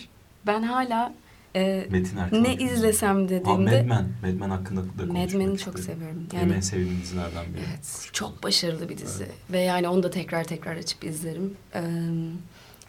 Ben 0.47 0.63
hala 0.63 1.13
e, 1.55 1.87
Metin 1.89 2.43
ne 2.43 2.55
izlesem 2.55 3.29
dediğimde... 3.29 3.79
Aa, 3.79 3.83
Mad 3.83 3.85
Men. 3.85 4.07
Mad 4.21 4.39
Men 4.39 4.49
hakkında 4.49 4.83
da 4.83 4.87
konuşmak 4.87 5.33
Mad 5.33 5.33
Men'i 5.33 5.57
çok 5.57 5.79
seviyorum. 5.79 6.27
Yani, 6.33 6.43
Benim 6.43 6.55
en 6.55 6.59
sevdiğim 6.59 7.01
dizilerden 7.01 7.45
biri. 7.53 7.61
Evet. 7.69 8.09
Çok 8.13 8.43
başarılı 8.43 8.89
bir 8.89 8.97
dizi. 8.97 9.23
Evet. 9.23 9.35
Ve 9.51 9.59
yani 9.59 9.87
onu 9.87 10.03
da 10.03 10.09
tekrar 10.09 10.43
tekrar 10.43 10.75
açıp 10.75 11.03
izlerim. 11.03 11.53
Ee, 11.75 11.81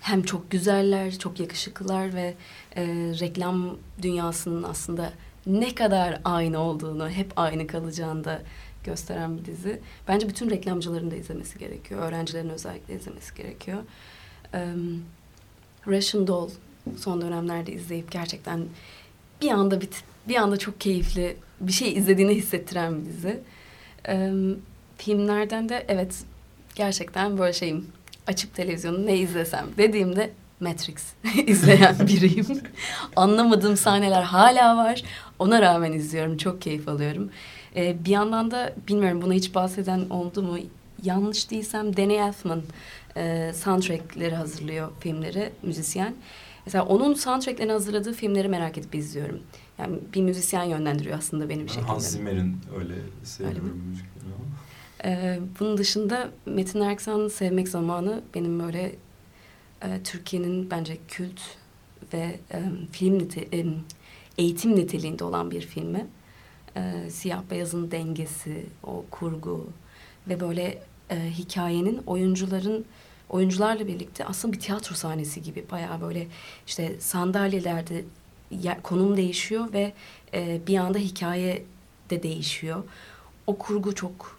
hem 0.06 0.22
çok 0.22 0.50
güzeller, 0.50 1.18
çok 1.18 1.40
yakışıklılar 1.40 2.14
ve 2.14 2.34
e, 2.76 2.84
reklam 3.20 3.76
dünyasının 4.02 4.62
aslında 4.62 5.12
ne 5.46 5.74
kadar 5.74 6.20
aynı 6.24 6.58
olduğunu, 6.58 7.10
hep 7.10 7.32
aynı 7.36 7.66
kalacağını 7.66 8.24
da 8.24 8.42
gösteren 8.84 9.38
bir 9.38 9.44
dizi. 9.44 9.80
Bence 10.08 10.28
bütün 10.28 10.50
reklamcıların 10.50 11.10
da 11.10 11.16
izlemesi 11.16 11.58
gerekiyor. 11.58 12.02
Öğrencilerin 12.02 12.48
özellikle 12.48 12.94
izlemesi 12.94 13.34
gerekiyor. 13.34 13.78
Um, 14.54 15.02
Russian 15.86 16.26
Doll 16.26 16.50
son 16.96 17.20
dönemlerde 17.20 17.72
izleyip 17.72 18.10
gerçekten 18.10 18.64
bir 19.42 19.50
anda 19.50 19.80
bit 19.80 20.04
bir 20.28 20.36
anda 20.36 20.56
çok 20.56 20.80
keyifli 20.80 21.36
bir 21.60 21.72
şey 21.72 21.92
izlediğini 21.92 22.34
hissettiren 22.34 23.00
bir 23.00 23.06
dizi. 23.06 23.40
Um, 24.14 24.62
filmlerden 24.98 25.68
de 25.68 25.84
evet 25.88 26.24
gerçekten 26.74 27.38
böyle 27.38 27.52
şeyim 27.52 27.86
açıp 28.26 28.54
televizyonu 28.54 29.06
ne 29.06 29.16
izlesem 29.18 29.66
dediğimde 29.78 30.30
Matrix 30.60 30.96
izleyen 31.46 31.96
biriyim. 32.06 32.46
Anlamadığım 33.16 33.76
sahneler 33.76 34.22
hala 34.22 34.76
var. 34.76 35.02
Ona 35.38 35.62
rağmen 35.62 35.92
izliyorum. 35.92 36.36
Çok 36.36 36.62
keyif 36.62 36.88
alıyorum. 36.88 37.30
Ee, 37.76 37.96
bir 38.04 38.10
yandan 38.10 38.50
da 38.50 38.72
bilmiyorum 38.88 39.22
buna 39.22 39.32
hiç 39.32 39.54
bahseden 39.54 40.08
oldu 40.10 40.42
mu? 40.42 40.58
Yanlış 41.02 41.50
değilsem 41.50 41.96
Danny 41.96 42.14
Elfman 42.16 42.62
e, 43.16 43.52
soundtrackleri 43.54 44.34
hazırlıyor 44.34 44.88
filmleri, 45.00 45.50
müzisyen. 45.62 46.14
Mesela 46.66 46.84
onun 46.84 47.14
soundtracklerini 47.14 47.72
hazırladığı 47.72 48.12
filmleri 48.12 48.48
merak 48.48 48.78
edip 48.78 48.94
izliyorum. 48.94 49.40
Yani 49.78 49.98
bir 50.14 50.22
müzisyen 50.22 50.64
yönlendiriyor 50.64 51.18
aslında 51.18 51.48
benim 51.48 51.68
şekilde. 51.68 51.86
Hans 51.86 52.08
Zimmer'in 52.10 52.56
öyle 52.78 52.94
seviyorum 53.24 53.82
müzikleri 53.88 54.24
ama. 54.24 54.56
Ee, 55.04 55.38
bunun 55.60 55.78
dışında 55.78 56.30
Metin 56.46 56.80
Erksan'ı 56.80 57.30
sevmek 57.30 57.68
zamanı 57.68 58.22
benim 58.34 58.60
böyle 58.60 58.92
e, 59.82 60.02
Türkiye'nin 60.04 60.70
bence 60.70 60.96
kült 61.08 61.40
ve 62.12 62.40
e, 62.52 62.62
film 62.92 63.18
nite, 63.18 63.40
e, 63.52 63.66
eğitim 64.38 64.76
niteliğinde 64.76 65.24
olan 65.24 65.50
bir 65.50 65.60
filmi. 65.60 66.06
E, 66.76 67.10
siyah 67.10 67.42
beyazın 67.50 67.90
dengesi, 67.90 68.66
o 68.82 69.04
kurgu 69.10 69.68
ve 70.28 70.40
böyle 70.40 70.82
e, 71.10 71.30
hikayenin 71.30 72.02
oyuncuların 72.06 72.84
oyuncularla 73.28 73.86
birlikte 73.86 74.24
aslında 74.24 74.54
bir 74.54 74.60
tiyatro 74.60 74.94
sahnesi 74.94 75.42
gibi 75.42 75.64
bayağı 75.70 76.00
böyle 76.00 76.26
işte 76.66 77.00
sandalyelerde 77.00 78.04
yer, 78.50 78.82
konum 78.82 79.16
değişiyor 79.16 79.72
ve 79.72 79.92
e, 80.34 80.60
bir 80.66 80.76
anda 80.76 80.98
hikaye 80.98 81.62
de 82.10 82.22
değişiyor. 82.22 82.84
O 83.46 83.58
kurgu 83.58 83.94
çok 83.94 84.35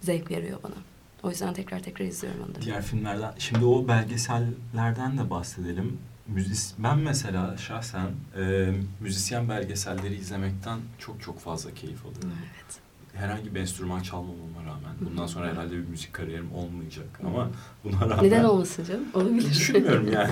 zevk 0.00 0.30
veriyor 0.30 0.58
bana. 0.62 0.74
O 1.22 1.30
yüzden 1.30 1.54
tekrar 1.54 1.80
tekrar 1.80 2.06
izliyorum 2.06 2.40
onları. 2.40 2.62
Diğer 2.62 2.82
filmlerden, 2.82 3.32
şimdi 3.38 3.64
o 3.64 3.88
belgesellerden 3.88 5.18
de 5.18 5.30
bahsedelim. 5.30 5.98
Müzis, 6.26 6.74
ben 6.78 6.98
mesela 6.98 7.56
şahsen 7.56 8.06
e, 8.40 8.72
müzisyen 9.00 9.48
belgeselleri 9.48 10.14
izlemekten 10.14 10.78
çok 10.98 11.22
çok 11.22 11.40
fazla 11.40 11.74
keyif 11.74 12.06
alıyorum. 12.06 12.32
Evet. 12.38 12.80
Herhangi 13.14 13.54
bir 13.54 13.60
enstrüman 13.60 14.00
çalmamama 14.00 14.60
rağmen. 14.66 14.94
Bundan 15.00 15.26
sonra 15.26 15.50
herhalde 15.50 15.72
bir 15.72 15.88
müzik 15.88 16.12
kariyerim 16.12 16.52
olmayacak 16.54 17.06
ama 17.26 17.50
buna 17.84 18.00
rağmen... 18.00 18.24
Neden 18.24 18.44
olmasın 18.44 18.84
canım? 18.84 19.04
Olabilir. 19.14 19.50
Düşünmüyorum 19.50 20.12
yani. 20.12 20.30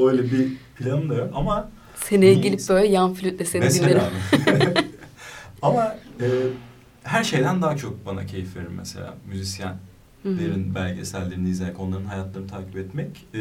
Öyle 0.06 0.22
bir 0.22 0.56
planım 0.76 1.10
da 1.10 1.14
yok 1.14 1.30
ama... 1.34 1.70
Seneye 1.96 2.34
gelip 2.34 2.60
böyle 2.68 2.86
yan 2.86 3.14
flütle 3.14 3.44
seni 3.44 3.70
dinlerim. 3.70 4.02
Mesela. 4.32 4.74
ama 5.62 5.96
e, 6.20 6.26
her 7.06 7.24
şeyden 7.24 7.62
daha 7.62 7.76
çok 7.76 8.06
bana 8.06 8.26
keyif 8.26 8.56
verir 8.56 8.68
mesela 8.68 9.14
müzisyen 9.28 9.76
derin 10.24 10.74
belgesellerini 10.74 11.48
izlemek, 11.48 11.80
onların 11.80 12.04
hayatlarını 12.04 12.48
takip 12.48 12.76
etmek. 12.76 13.26
Ee, 13.34 13.40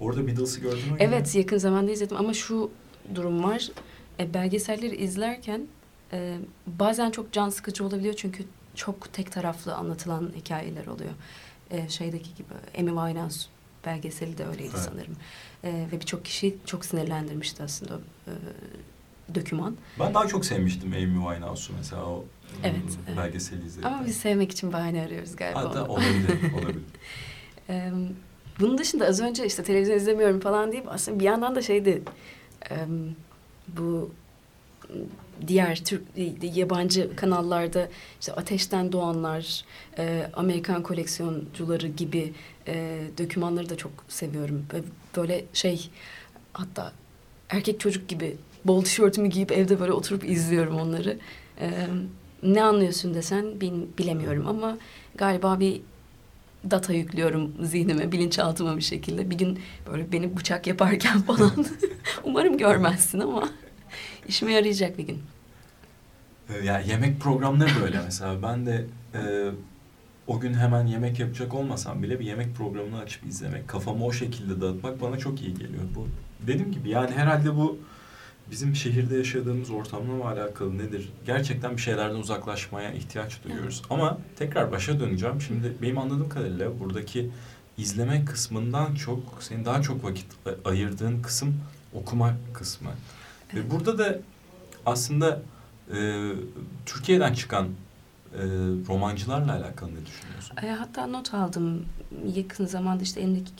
orada 0.00 0.26
Beatles'ı 0.26 0.60
gördün 0.60 0.78
mü? 0.92 0.96
Evet, 0.98 1.34
yakın 1.34 1.58
zamanda 1.58 1.90
izledim 1.90 2.16
ama 2.16 2.34
şu 2.34 2.70
durum 3.14 3.44
var. 3.44 3.68
E, 4.20 4.34
belgeselleri 4.34 4.96
izlerken 4.96 5.66
e, 6.12 6.38
bazen 6.66 7.10
çok 7.10 7.32
can 7.32 7.48
sıkıcı 7.50 7.84
olabiliyor 7.84 8.14
çünkü 8.14 8.44
çok 8.74 9.12
tek 9.12 9.32
taraflı 9.32 9.74
anlatılan 9.74 10.30
hikayeler 10.36 10.86
oluyor. 10.86 11.10
E, 11.70 11.88
şeydeki 11.88 12.34
gibi 12.34 12.48
Amy 12.78 12.90
Winehouse 12.90 13.48
belgeseli 13.86 14.38
de 14.38 14.46
öyleydi 14.46 14.70
Evet. 14.74 14.88
sanırım. 14.90 15.16
E, 15.64 15.86
ve 15.92 16.00
birçok 16.00 16.24
kişi 16.24 16.56
çok 16.66 16.84
sinirlendirmişti 16.84 17.62
aslında 17.62 17.94
e, 18.26 18.32
döküman. 19.34 19.76
Ben 20.00 20.14
daha 20.14 20.26
çok 20.26 20.44
sevmiştim 20.46 20.92
Amy 20.92 21.02
Winehouse'u 21.30 21.76
mesela 21.76 22.04
o 22.06 22.24
Evet, 22.64 22.76
evet. 23.08 23.18
belgeseli 23.18 23.66
izledim. 23.66 23.88
Ama 23.88 24.06
biz 24.06 24.16
sevmek 24.16 24.52
için 24.52 24.72
bahane 24.72 25.02
arıyoruz 25.02 25.36
galiba. 25.36 25.60
Hatta 25.60 25.84
onu. 25.84 25.92
olabilir, 25.92 26.52
olabilir. 26.62 26.82
Ee, 27.68 27.92
bunun 28.60 28.78
dışında 28.78 29.06
az 29.06 29.20
önce 29.20 29.46
işte 29.46 29.62
televizyon 29.62 29.96
izlemiyorum 29.96 30.40
falan 30.40 30.72
deyip 30.72 30.88
aslında 30.88 31.20
bir 31.20 31.24
yandan 31.24 31.54
da 31.54 31.62
şeydi 31.62 32.02
bu 33.68 34.10
diğer 35.46 35.84
Türk 35.84 36.02
yabancı 36.56 37.16
kanallarda 37.16 37.88
işte 38.20 38.32
Ateşten 38.32 38.92
Doğanlar, 38.92 39.64
e, 39.98 40.30
Amerikan 40.34 40.82
koleksiyoncuları 40.82 41.86
gibi 41.88 42.32
e, 42.68 43.00
dokümanları 43.18 43.68
da 43.68 43.76
çok 43.76 43.92
seviyorum. 44.08 44.66
Böyle- 44.72 44.84
Böyle 45.16 45.44
şey 45.52 45.90
hatta 46.52 46.92
erkek 47.48 47.80
çocuk 47.80 48.08
gibi 48.08 48.36
bol 48.68 48.84
tişörtümü 48.84 49.28
giyip 49.28 49.52
evde 49.52 49.80
böyle 49.80 49.92
oturup 49.92 50.24
izliyorum 50.24 50.76
onları. 50.80 51.18
E, 51.60 51.70
ne 52.42 52.62
anlıyorsun 52.62 53.14
desen 53.14 53.60
bil- 53.60 53.98
bilemiyorum 53.98 54.46
ama 54.48 54.78
galiba 55.14 55.60
bir 55.60 55.80
data 56.70 56.92
yüklüyorum 56.92 57.52
zihnime, 57.62 58.12
bilinçaltıma 58.12 58.76
bir 58.76 58.82
şekilde. 58.82 59.30
Bir 59.30 59.38
gün 59.38 59.58
böyle 59.92 60.12
beni 60.12 60.36
bıçak 60.36 60.66
yaparken 60.66 61.22
falan 61.22 61.50
umarım 62.24 62.58
görmezsin 62.58 63.20
ama 63.20 63.48
işime 64.28 64.52
yarayacak 64.52 64.98
bir 64.98 65.06
gün. 65.06 65.18
Yani 66.64 66.88
yemek 66.88 67.20
programları 67.20 67.68
da 67.80 67.84
öyle 67.84 68.00
mesela. 68.04 68.42
Ben 68.42 68.66
de 68.66 68.86
e, 69.14 69.50
o 70.26 70.40
gün 70.40 70.54
hemen 70.54 70.86
yemek 70.86 71.18
yapacak 71.20 71.54
olmasam 71.54 72.02
bile 72.02 72.20
bir 72.20 72.24
yemek 72.24 72.54
programını 72.54 72.98
açıp 72.98 73.26
izlemek, 73.26 73.68
kafamı 73.68 74.04
o 74.04 74.12
şekilde 74.12 74.60
dağıtmak 74.60 75.00
bana 75.00 75.18
çok 75.18 75.42
iyi 75.42 75.54
geliyor. 75.54 75.82
Bu 75.94 76.08
dediğim 76.46 76.72
gibi 76.72 76.88
yani 76.90 77.10
herhalde 77.10 77.56
bu 77.56 77.78
bizim 78.50 78.76
şehirde 78.76 79.16
yaşadığımız 79.16 79.70
ortamla 79.70 80.14
mı 80.14 80.24
alakalı 80.24 80.78
nedir? 80.78 81.08
Gerçekten 81.26 81.72
bir 81.76 81.82
şeylerden 81.82 82.14
uzaklaşmaya 82.14 82.92
ihtiyaç 82.92 83.44
duyuyoruz. 83.44 83.82
Ama 83.90 84.18
tekrar 84.36 84.72
başa 84.72 85.00
döneceğim. 85.00 85.40
Şimdi 85.40 85.72
benim 85.82 85.98
anladığım 85.98 86.28
kadarıyla 86.28 86.80
buradaki 86.80 87.30
izleme 87.78 88.24
kısmından 88.24 88.94
çok, 88.94 89.18
senin 89.40 89.64
daha 89.64 89.82
çok 89.82 90.04
vakit 90.04 90.26
ayırdığın 90.64 91.22
kısım 91.22 91.54
okuma 91.94 92.34
kısmı. 92.52 92.90
Ve 93.54 93.70
burada 93.70 93.98
da 93.98 94.18
aslında 94.86 95.42
e, 95.94 96.30
Türkiye'den 96.86 97.34
çıkan 97.34 97.66
e, 97.66 98.42
romancılarla 98.88 99.52
alakalı 99.52 99.90
ne 99.90 100.06
düşünüyorsun? 100.06 100.56
E, 100.62 100.70
hatta 100.70 101.06
not 101.06 101.34
aldım. 101.34 101.84
Yakın 102.34 102.66
zamanda 102.66 103.02
işte 103.02 103.20
elimdeki 103.20 103.56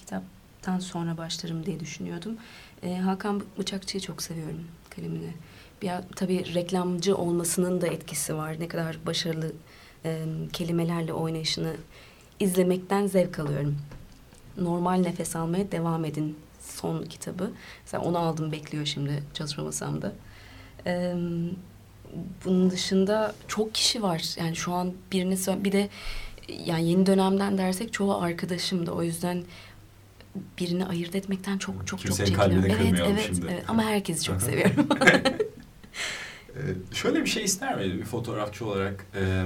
kitaptan 0.66 0.78
sonra 0.78 1.16
başlarım 1.16 1.66
diye 1.66 1.80
düşünüyordum. 1.80 2.36
E, 2.82 2.96
Hakan 2.96 3.42
Bıçakçı'yı 3.58 4.00
çok 4.00 4.22
seviyorum 4.22 4.64
kalemini. 4.90 5.34
Bir, 5.82 5.90
tabii 6.16 6.54
reklamcı 6.54 7.16
olmasının 7.16 7.80
da 7.80 7.86
etkisi 7.86 8.36
var. 8.36 8.60
Ne 8.60 8.68
kadar 8.68 8.98
başarılı 9.06 9.52
e, 10.04 10.24
kelimelerle 10.52 11.12
oynayışını 11.12 11.72
izlemekten 12.40 13.06
zevk 13.06 13.38
alıyorum. 13.38 13.76
Normal 14.58 14.94
nefes 14.94 15.36
almaya 15.36 15.72
devam 15.72 16.04
edin 16.04 16.36
son 16.60 17.02
kitabı. 17.02 17.50
Mesela 17.84 18.04
onu 18.04 18.18
aldım 18.18 18.52
bekliyor 18.52 18.86
şimdi 18.86 19.22
çalışma 19.34 19.64
masamda. 19.64 20.12
E, 20.86 21.14
bunun 22.44 22.70
dışında 22.70 23.34
çok 23.48 23.74
kişi 23.74 24.02
var. 24.02 24.34
Yani 24.38 24.56
şu 24.56 24.72
an 24.72 24.92
birini 25.12 25.64
bir 25.64 25.72
de 25.72 25.88
yani 26.48 26.88
yeni 26.88 27.06
dönemden 27.06 27.58
dersek 27.58 27.92
çoğu 27.92 28.14
arkadaşım 28.14 28.86
da 28.86 28.92
o 28.92 29.02
yüzden 29.02 29.44
birini 30.58 30.86
ayırt 30.86 31.14
etmekten 31.14 31.58
çok 31.58 31.74
çok 31.74 31.86
çok 31.86 32.00
Kimsenin 32.00 32.26
çekiniyorum. 32.28 32.68
kalbini 32.68 32.88
Evet 32.88 33.00
evet 33.10 33.24
şimdi. 33.26 33.46
evet 33.50 33.64
ama 33.68 33.82
herkesi 33.82 34.24
çok 34.24 34.42
seviyorum. 34.42 34.88
Ee, 36.56 36.94
şöyle 36.94 37.20
bir 37.20 37.26
şey 37.26 37.44
ister 37.44 37.76
miydin 37.76 37.98
bir 37.98 38.04
fotoğrafçı 38.04 38.66
olarak 38.66 39.06
e, 39.14 39.44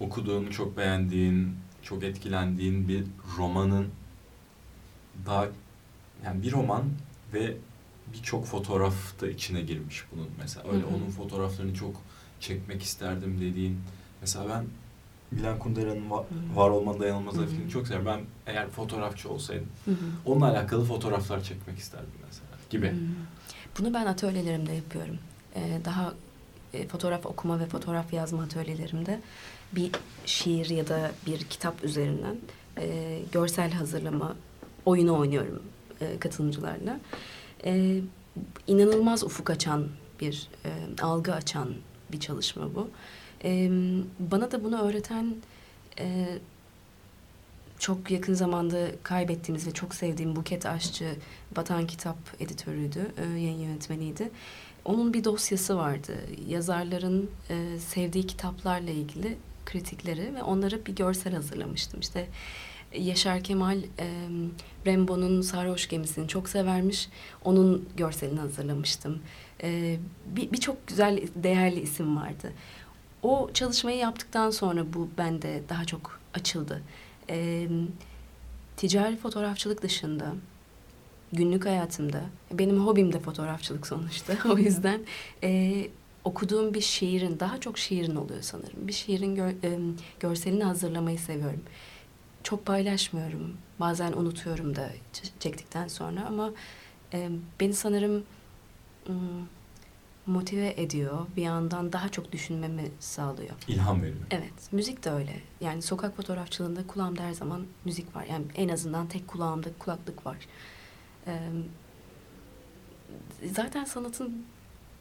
okuduğun, 0.00 0.46
çok 0.46 0.76
beğendiğin, 0.76 1.54
çok 1.82 2.04
etkilendiğin 2.04 2.88
bir 2.88 3.04
romanın 3.38 3.88
daha 5.26 5.48
yani 6.24 6.42
bir 6.42 6.52
roman 6.52 6.84
ve 7.34 7.56
birçok 8.12 8.46
fotoğraf 8.46 9.20
da 9.20 9.28
içine 9.30 9.60
girmiş 9.60 10.04
bunun 10.12 10.28
mesela 10.38 10.72
öyle 10.72 10.82
Hı 10.82 10.86
hı. 10.86 10.94
onun 10.94 11.10
fotoğraflarını 11.10 11.74
çok 11.74 12.02
çekmek 12.40 12.82
isterdim 12.82 13.40
dediğin 13.40 13.78
mesela 14.20 14.48
ben 14.48 14.64
Milan 15.30 15.58
Kundera'nın 15.58 16.10
Va- 16.10 16.24
Hı. 16.24 16.56
Var 16.56 16.70
Olman 16.70 17.00
Dayanılmaz 17.00 17.34
filmini 17.34 17.70
çok 17.70 17.86
severim. 17.88 18.06
Ben 18.06 18.20
eğer 18.46 18.68
fotoğrafçı 18.70 19.28
olsaydım 19.30 19.66
Hı 19.84 19.90
hı. 19.90 19.94
onunla 20.26 20.50
alakalı 20.50 20.84
fotoğraflar 20.84 21.42
çekmek 21.42 21.78
isterdim 21.78 22.10
mesela 22.26 22.48
gibi. 22.70 22.94
Bunu 23.78 23.94
ben 23.94 24.06
atölyelerimde 24.06 24.72
yapıyorum. 24.72 25.18
Ee, 25.56 25.80
daha 25.84 26.14
e, 26.74 26.88
fotoğraf 26.88 27.26
okuma 27.26 27.60
ve 27.60 27.66
fotoğraf 27.66 28.12
yazma 28.12 28.42
atölyelerimde 28.42 29.20
bir 29.72 29.90
şiir 30.26 30.70
ya 30.70 30.88
da 30.88 31.10
bir 31.26 31.38
kitap 31.38 31.84
üzerinden 31.84 32.36
e, 32.78 33.18
görsel 33.32 33.70
hazırlama 33.72 34.36
oyunu 34.86 35.18
oynuyorum 35.18 35.62
e, 36.00 36.18
katılımcılarla. 36.18 37.00
E, 37.64 38.00
inanılmaz 38.66 39.24
ufuk 39.24 39.50
açan 39.50 39.88
bir 40.20 40.48
e, 40.64 40.70
algı 41.02 41.34
açan 41.34 41.68
bir 42.12 42.20
çalışma 42.20 42.74
bu. 42.74 42.90
E, 43.44 43.70
bana 44.18 44.50
da 44.50 44.64
bunu 44.64 44.80
öğreten 44.82 45.34
e, 45.98 46.38
çok 47.78 48.10
yakın 48.10 48.34
zamanda 48.34 48.88
kaybettiğimiz 49.02 49.66
ve 49.66 49.70
çok 49.70 49.94
sevdiğim 49.94 50.36
Buket 50.36 50.66
Aşçı 50.66 51.16
Vatan 51.56 51.86
Kitap 51.86 52.16
editörüydü, 52.40 53.12
e, 53.16 53.22
yayın 53.22 53.58
yönetmeniydi. 53.58 54.30
Onun 54.84 55.12
bir 55.12 55.24
dosyası 55.24 55.76
vardı. 55.76 56.12
Yazarların 56.48 57.30
e, 57.50 57.78
sevdiği 57.78 58.26
kitaplarla 58.26 58.90
ilgili 58.90 59.36
kritikleri 59.66 60.34
ve 60.34 60.42
onları 60.42 60.86
bir 60.86 60.96
görsel 60.96 61.34
hazırlamıştım. 61.34 62.00
İşte 62.00 62.28
Yaşar 62.98 63.44
Kemal 63.44 63.78
e, 63.78 64.06
Rembo'nun 64.86 65.40
Sarhoş 65.40 65.88
Gemisi'ni 65.88 66.28
çok 66.28 66.48
severmiş. 66.48 67.08
Onun 67.44 67.88
görselini 67.96 68.40
hazırlamıştım. 68.40 69.18
E, 69.62 69.96
bir 70.26 70.52
Birçok 70.52 70.86
güzel, 70.86 71.22
değerli 71.34 71.80
isim 71.80 72.16
vardı. 72.16 72.52
O 73.22 73.50
çalışmayı 73.54 73.98
yaptıktan 73.98 74.50
sonra 74.50 74.92
bu 74.92 75.08
bende 75.18 75.62
daha 75.68 75.84
çok 75.84 76.20
açıldı. 76.34 76.82
E, 77.30 77.68
ticari 78.76 79.16
fotoğrafçılık 79.16 79.82
dışında 79.82 80.34
günlük 81.32 81.66
hayatımda 81.66 82.20
benim 82.52 82.86
hobim 82.86 83.12
de 83.12 83.20
fotoğrafçılık 83.20 83.86
sonuçta 83.86 84.34
o 84.52 84.58
yüzden 84.58 85.00
e, 85.42 85.86
okuduğum 86.24 86.74
bir 86.74 86.80
şiirin 86.80 87.40
daha 87.40 87.60
çok 87.60 87.78
şiirin 87.78 88.16
oluyor 88.16 88.42
sanırım. 88.42 88.88
Bir 88.88 88.92
şiirin 88.92 89.34
gör, 89.34 89.48
e, 89.48 89.78
görselini 90.20 90.64
hazırlamayı 90.64 91.18
seviyorum. 91.18 91.62
Çok 92.42 92.66
paylaşmıyorum 92.66 93.56
bazen 93.80 94.12
unutuyorum 94.12 94.76
da 94.76 94.90
çektikten 95.40 95.88
sonra 95.88 96.26
ama 96.26 96.52
e, 97.12 97.28
beni 97.60 97.74
sanırım 97.74 98.24
mm, 99.08 99.14
motive 100.26 100.74
ediyor 100.76 101.26
bir 101.36 101.42
yandan 101.42 101.92
daha 101.92 102.08
çok 102.08 102.32
düşünmemi 102.32 102.90
sağlıyor 103.00 103.50
İlham 103.68 104.02
veriyor. 104.02 104.26
Evet, 104.30 104.72
müzik 104.72 105.04
de 105.04 105.10
öyle. 105.10 105.40
Yani 105.60 105.82
sokak 105.82 106.16
fotoğrafçılığında 106.16 106.86
kulağımda 106.86 107.22
her 107.22 107.32
zaman 107.32 107.66
müzik 107.84 108.16
var. 108.16 108.26
Yani 108.30 108.44
en 108.54 108.68
azından 108.68 109.06
tek 109.06 109.28
kulağımda 109.28 109.68
kulaklık 109.78 110.26
var. 110.26 110.36
Ee, 111.26 111.38
zaten 113.52 113.84
sanatın 113.84 114.44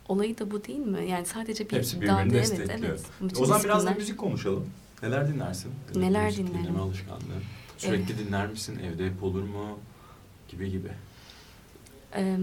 olayı 0.07 0.37
da 0.37 0.51
bu 0.51 0.63
değil 0.63 0.79
mi? 0.79 1.09
Yani 1.09 1.25
sadece 1.25 1.69
bir 1.69 1.75
Hepsi 1.75 2.01
birbirini 2.01 2.33
destekliyor. 2.33 2.69
Evet, 2.69 2.83
evet. 2.89 3.05
Bütün 3.21 3.43
O 3.43 3.45
zaman 3.45 3.63
biraz 3.63 3.85
da 3.85 3.91
müzik 3.91 4.17
konuşalım. 4.17 4.69
Neler 5.03 5.27
dinlersin? 5.27 5.71
Neler 5.95 6.25
müzik 6.25 6.47
dinlerim? 6.47 6.63
Dinleme 6.63 6.79
alışkanlığı. 6.79 7.41
Sürekli 7.77 8.17
dinler 8.17 8.47
misin? 8.47 8.79
Evde 8.83 9.05
hep 9.05 9.23
olur 9.23 9.43
mu? 9.43 9.79
Gibi 10.49 10.71
gibi. 10.71 10.91
Ee, 12.15 12.37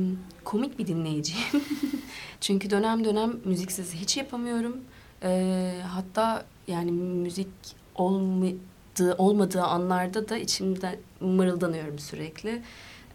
komik 0.45 0.79
bir 0.79 0.87
dinleyiciyim. 0.87 1.47
Çünkü 2.41 2.71
dönem 2.71 3.05
dönem 3.05 3.41
müziksiz 3.45 3.95
hiç 3.95 4.17
yapamıyorum. 4.17 4.77
Ee, 5.23 5.81
hatta 5.89 6.45
yani 6.69 6.93
müzik 6.93 7.49
olmadığı, 7.95 9.15
olmadığı 9.19 9.63
anlarda 9.63 10.29
da 10.29 10.37
içimde 10.37 11.01
mırıldanıyorum 11.21 11.99
sürekli. 11.99 12.63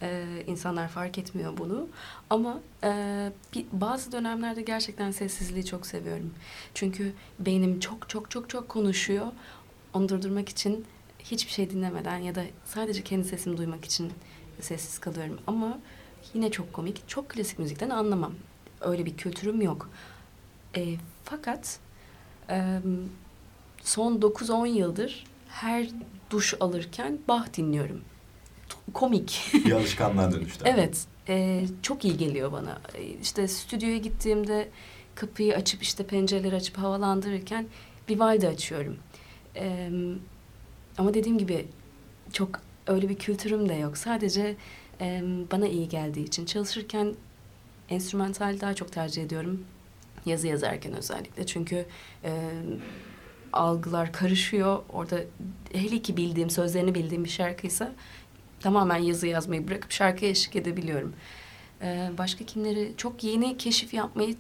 Ee, 0.02 0.26
insanlar 0.48 0.88
fark 0.88 1.18
etmiyor 1.18 1.58
bunu. 1.58 1.88
Ama 2.30 2.60
e, 2.84 3.32
bir, 3.54 3.66
bazı 3.72 4.12
dönemlerde 4.12 4.62
gerçekten 4.62 5.12
sessizliği 5.12 5.66
çok 5.66 5.86
seviyorum. 5.88 6.34
Çünkü 6.74 7.14
beynim 7.40 7.80
çok 7.80 8.10
çok 8.10 8.32
çok 8.32 8.50
çok 8.50 8.70
konuşuyor. 8.70 9.28
Onu 9.94 10.10
durdurmak 10.10 10.50
için 10.50 10.86
hiçbir 11.20 11.52
şey 11.52 11.70
dinlemeden 11.70 12.18
ya 12.18 12.36
da 12.36 12.44
sadece 12.66 13.04
kendi 13.04 13.28
sesimi 13.28 13.58
duymak 13.58 13.86
için 13.86 14.12
sessiz 14.62 15.00
kalıyorum. 15.00 15.40
Ama 15.48 15.80
yine 16.34 16.52
çok 16.52 16.74
komik. 16.74 17.08
Çok 17.08 17.30
klasik 17.30 17.60
müzikten 17.60 17.90
anlamam. 17.90 18.34
Öyle 18.82 19.06
bir 19.06 19.18
kültürüm 19.18 19.62
yok. 19.62 19.90
E, 20.76 20.96
fakat 21.24 21.80
e, 22.50 22.80
son 23.84 24.20
9-10 24.22 24.68
yıldır 24.68 25.26
her 25.50 25.88
duş 26.30 26.54
alırken 26.60 27.20
Bach 27.28 27.54
dinliyorum. 27.58 28.02
Komik. 28.94 29.52
Bir 29.54 29.72
alışkanlığa 29.72 30.32
dönüştü. 30.32 30.64
evet. 30.68 31.06
e, 31.30 31.66
çok 31.82 32.06
iyi 32.06 32.18
geliyor 32.18 32.52
bana. 32.52 32.82
E, 32.96 33.04
İşte 33.04 33.48
stüdyoya 33.48 33.98
gittiğimde 33.98 34.70
kapıyı 35.16 35.56
açıp 35.56 35.84
işte 35.84 36.06
pencereleri 36.06 36.56
açıp 36.56 36.78
havalandırırken 36.78 37.66
Vivaldi 38.10 38.48
açıyorum. 38.48 38.98
E, 39.56 39.90
ama 40.98 41.14
dediğim 41.14 41.38
gibi 41.38 41.68
çok 42.34 42.50
öyle 42.88 43.10
bir 43.10 43.16
kültürüm 43.16 43.70
de 43.70 43.74
yok. 43.74 43.98
Sadece 43.98 44.56
e, 45.02 45.24
bana 45.52 45.68
iyi 45.68 45.90
geldiği 45.90 46.24
için 46.26 46.46
çalışırken 46.46 47.16
enstrümantal 47.92 48.62
daha 48.62 48.74
çok 48.74 48.92
tercih 48.92 49.24
ediyorum. 49.24 49.66
Yazı 50.26 50.48
yazarken 50.48 50.94
özellikle. 50.94 51.46
Çünkü 51.46 51.86
e, 52.24 52.32
algılar 53.54 54.14
karışıyor. 54.14 54.80
Orada 54.90 55.20
hele 55.72 56.02
ki 56.02 56.18
bildiğim, 56.18 56.50
sözlerini 56.50 56.96
bildiğim 56.96 57.24
bir 57.24 57.30
şarkıysa 57.30 57.92
tamamen 58.60 58.98
yazı 58.98 59.28
yazmayı 59.28 59.68
bırakıp 59.68 59.92
şarkıya 59.92 60.32
eşlik 60.32 60.56
edebiliyorum. 60.56 61.14
E, 61.82 62.10
başka 62.18 62.46
kimleri 62.46 62.94
çok 62.98 63.24
yeni 63.24 63.58
keşif 63.58 63.94
yapmayı 63.94 64.36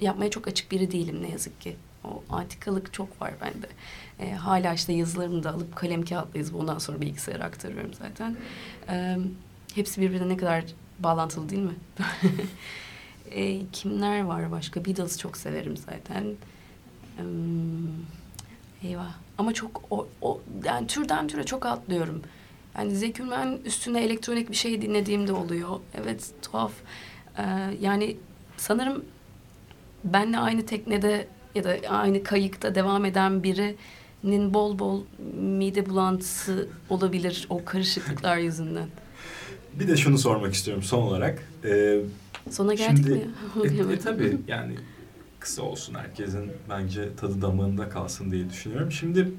yapmaya 0.00 0.30
çok 0.30 0.48
açık 0.48 0.70
biri 0.70 0.90
değilim 0.90 1.22
ne 1.22 1.30
yazık 1.30 1.60
ki. 1.60 1.76
O 2.04 2.22
antikalık 2.30 2.92
çok 2.92 3.22
var 3.22 3.32
bende. 3.40 3.66
E, 4.20 4.34
hala 4.34 4.74
işte 4.74 4.92
yazılarımı 4.92 5.44
da 5.44 5.50
alıp 5.50 5.76
kalem 5.76 6.04
kağıtla 6.04 6.58
ondan 6.58 6.78
sonra 6.78 7.00
bilgisayara 7.00 7.44
aktarıyorum 7.44 7.94
zaten. 7.94 8.36
E, 8.88 9.16
hepsi 9.74 10.00
birbirine 10.00 10.28
ne 10.28 10.36
kadar 10.36 10.64
bağlantılı 10.98 11.48
değil 11.48 11.62
mi? 11.62 11.74
e, 13.30 13.60
kimler 13.72 14.20
var 14.20 14.50
başka? 14.50 14.84
Beatles 14.84 15.18
çok 15.18 15.36
severim 15.36 15.76
zaten. 15.76 16.24
Hmm, 17.16 17.88
eyvah. 18.82 19.14
Ama 19.38 19.54
çok 19.54 19.82
o, 19.90 20.08
o 20.22 20.40
yani 20.64 20.86
türden 20.86 21.28
türe 21.28 21.44
çok 21.44 21.66
atlıyorum. 21.66 22.22
Yani 22.78 22.96
Zeki 22.96 23.22
Müren 23.22 23.58
üstüne 23.64 24.04
elektronik 24.04 24.50
bir 24.50 24.56
şey 24.56 24.82
dinlediğimde 24.82 25.32
oluyor. 25.32 25.80
Evet 25.94 26.30
tuhaf. 26.42 26.72
Ee, 27.38 27.42
yani 27.80 28.16
sanırım 28.56 29.04
benle 30.04 30.38
aynı 30.38 30.66
teknede 30.66 31.28
ya 31.54 31.64
da 31.64 31.76
aynı 31.88 32.22
kayıkta 32.22 32.74
devam 32.74 33.04
eden 33.04 33.42
birinin 33.42 34.54
bol 34.54 34.78
bol 34.78 35.02
mide 35.40 35.86
bulantısı 35.86 36.68
olabilir 36.90 37.46
o 37.50 37.64
karışıklıklar 37.64 38.36
yüzünden. 38.36 38.88
Bir 39.74 39.88
de 39.88 39.96
şunu 39.96 40.18
sormak 40.18 40.54
istiyorum 40.54 40.82
son 40.82 41.02
olarak. 41.02 41.48
Ee, 41.64 42.00
Sona 42.50 42.74
geldik 42.74 43.06
Şimdi- 43.06 43.78
mi? 43.78 43.88
e, 43.90 43.92
e, 43.92 43.98
tabii 43.98 44.38
yani 44.48 44.74
kısa 45.40 45.62
olsun 45.62 45.94
herkesin 45.94 46.52
bence 46.68 47.16
tadı 47.16 47.42
damağında 47.42 47.88
kalsın 47.88 48.30
diye 48.30 48.50
düşünüyorum. 48.50 48.92
Şimdi 48.92 49.32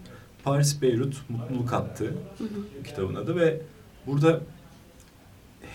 Paris 0.43 0.81
Beyrut 0.81 1.29
mutluluk 1.29 1.73
attı 1.73 2.05
Hı 2.37 2.43
hı. 2.43 2.83
kitabın 2.83 3.15
adı 3.15 3.35
ve 3.35 3.61
burada 4.07 4.41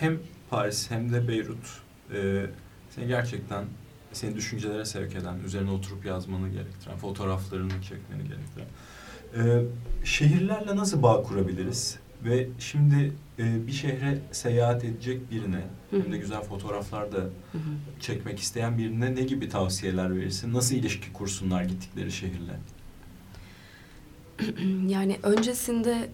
hem 0.01 0.18
Paris 0.51 0.90
hem 0.90 1.12
de 1.12 1.29
Beyrut 1.29 1.81
e, 2.14 2.47
seni 2.90 3.07
gerçekten 3.07 3.64
seni 4.12 4.37
düşüncelere 4.37 4.85
sevk 4.85 5.14
eden, 5.16 5.38
üzerine 5.47 5.71
oturup 5.71 6.05
yazmanı 6.07 6.49
gerektiren, 6.49 6.97
fotoğraflarını 6.97 7.83
çekmeni 7.83 8.23
gerektiren 8.29 8.66
e, 9.37 9.64
şehirlerle 10.05 10.77
nasıl 10.77 11.03
bağ 11.03 11.23
kurabiliriz? 11.23 11.99
Ve 12.24 12.48
şimdi 12.58 13.12
e, 13.38 13.66
bir 13.66 13.72
şehre 13.72 14.18
seyahat 14.32 14.85
edecek 14.85 15.30
birine 15.30 15.61
Hı 15.90 16.02
hem 16.02 16.12
de 16.12 16.18
güzel 16.18 16.42
fotoğraflar 16.42 17.12
da 17.12 17.18
Hı 17.18 17.58
çekmek 18.00 18.38
isteyen 18.38 18.78
birine 18.78 19.14
ne 19.14 19.22
gibi 19.22 19.48
tavsiyeler 19.48 20.16
verirsin? 20.16 20.54
Nasıl 20.54 20.74
ilişki 20.74 21.12
kursunlar 21.12 21.62
gittikleri 21.64 22.12
şehirle? 22.12 22.52
Yani 24.88 25.18
öncesinde 25.22 26.08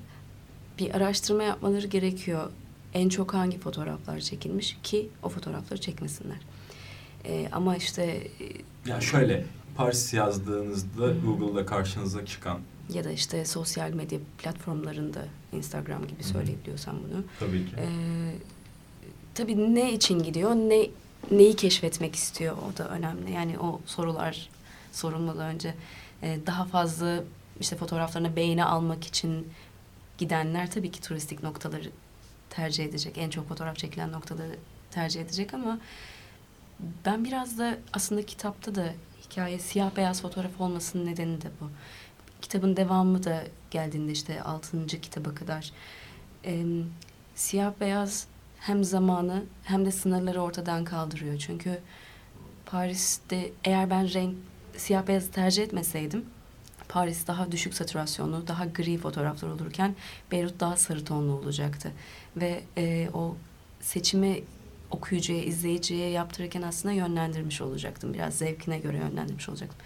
bir 0.79 0.95
araştırma 0.95 1.43
yapmaları 1.43 1.87
gerekiyor. 1.87 2.51
En 2.95 3.09
çok 3.09 3.35
hangi 3.35 3.59
fotoğraflar 3.59 4.21
çekilmiş 4.21 4.77
ki 4.83 5.09
o 5.23 5.29
fotoğrafları 5.29 5.81
çekmesinler. 5.81 6.37
Ee, 7.25 7.49
ama 7.53 7.77
işte 7.77 8.03
e, 8.05 8.21
Yani 8.87 9.03
şöyle 9.03 9.45
Paris 9.77 10.15
yazdığınızda. 10.15 11.13
Google'da 11.25 11.67
karşınıza 11.67 12.27
çıkan 12.27 12.59
ya 12.89 13.05
da 13.05 13.11
işte 13.11 13.45
sosyal 13.45 13.91
medya 13.91 14.19
platformlarında 14.39 15.25
Instagram 15.53 16.07
gibi 16.07 16.23
Hı. 16.23 16.27
söyleyebiliyorsam 16.27 16.97
bunu. 16.97 17.25
tabii 17.41 17.67
ki. 17.67 17.73
Ee, 17.79 17.89
tabii 19.35 19.75
ne 19.75 19.93
için 19.93 20.23
gidiyor, 20.23 20.51
ne 20.51 20.87
neyi 21.31 21.57
keşfetmek 21.57 22.15
istiyor 22.15 22.57
o 22.75 22.79
da 22.79 22.89
önemli. 22.89 23.33
Yani 23.33 23.59
o 23.59 23.81
sorular 23.87 24.49
sorulmadan 24.93 25.55
önce 25.55 25.75
e, 26.23 26.39
daha 26.47 26.65
fazla 26.65 27.21
işte 27.61 27.77
fotoğraflarına 27.77 28.37
beğeni 28.37 28.65
almak 28.65 29.05
için 29.07 29.49
gidenler 30.19 30.71
tabii 30.71 30.91
ki 30.91 31.01
turistik 31.01 31.43
noktaları 31.43 31.91
tercih 32.51 32.85
edecek. 32.85 33.19
En 33.19 33.31
çok 33.31 33.49
fotoğraf 33.49 33.77
çekilen 33.77 34.13
noktaları 34.13 34.57
tercih 34.91 35.21
edecek 35.21 35.55
ama 35.55 35.79
ben 37.05 37.25
biraz 37.25 37.59
da 37.59 37.79
aslında 37.93 38.27
kitapta 38.27 38.75
da 38.75 38.93
hikaye 39.31 39.59
siyah 39.59 39.97
beyaz 39.97 40.23
fotoğraf 40.23 40.61
olmasının 40.61 41.07
nedeni 41.07 41.43
de 41.43 41.49
bu. 41.61 41.71
Kitabın 42.43 42.77
devamı 42.77 43.25
da 43.25 43.45
geldiğinde 43.71 44.13
işte 44.13 44.43
altıncı 44.43 45.01
kitaba 45.01 45.35
kadar 45.35 45.73
em, 46.45 46.87
siyah 47.35 47.73
beyaz 47.81 48.27
hem 48.59 48.85
zamanı 48.85 49.43
hem 49.65 49.87
de 49.87 49.91
sınırları 49.91 50.43
ortadan 50.43 50.85
kaldırıyor. 50.85 51.39
Çünkü 51.39 51.81
Paris'te 52.67 53.51
eğer 53.65 53.91
ben 53.91 54.15
renk 54.15 54.37
siyah 54.77 55.07
beyazı 55.07 55.31
tercih 55.31 55.63
etmeseydim 55.63 56.25
Paris 56.89 57.27
daha 57.27 57.53
düşük 57.53 57.75
satürasyonlu, 57.75 58.47
daha 58.47 58.65
gri 58.65 58.99
fotoğraflar 58.99 59.49
olurken 59.49 59.97
Beyrut 60.33 60.61
daha 60.61 60.77
sarı 60.77 61.05
tonlu 61.05 61.33
olacaktı. 61.33 61.93
Ve 62.37 62.61
e, 62.77 63.09
o 63.15 63.37
seçimi 63.81 64.43
okuyucuya, 64.91 65.43
izleyiciye 65.43 66.11
yaptırırken 66.11 66.63
aslında 66.63 66.95
yönlendirmiş 66.95 67.61
olacaktım. 67.61 68.15
Biraz 68.15 68.35
zevkine 68.35 68.79
göre 68.79 68.97
yönlendirmiş 68.97 69.49
olacaktım. 69.49 69.79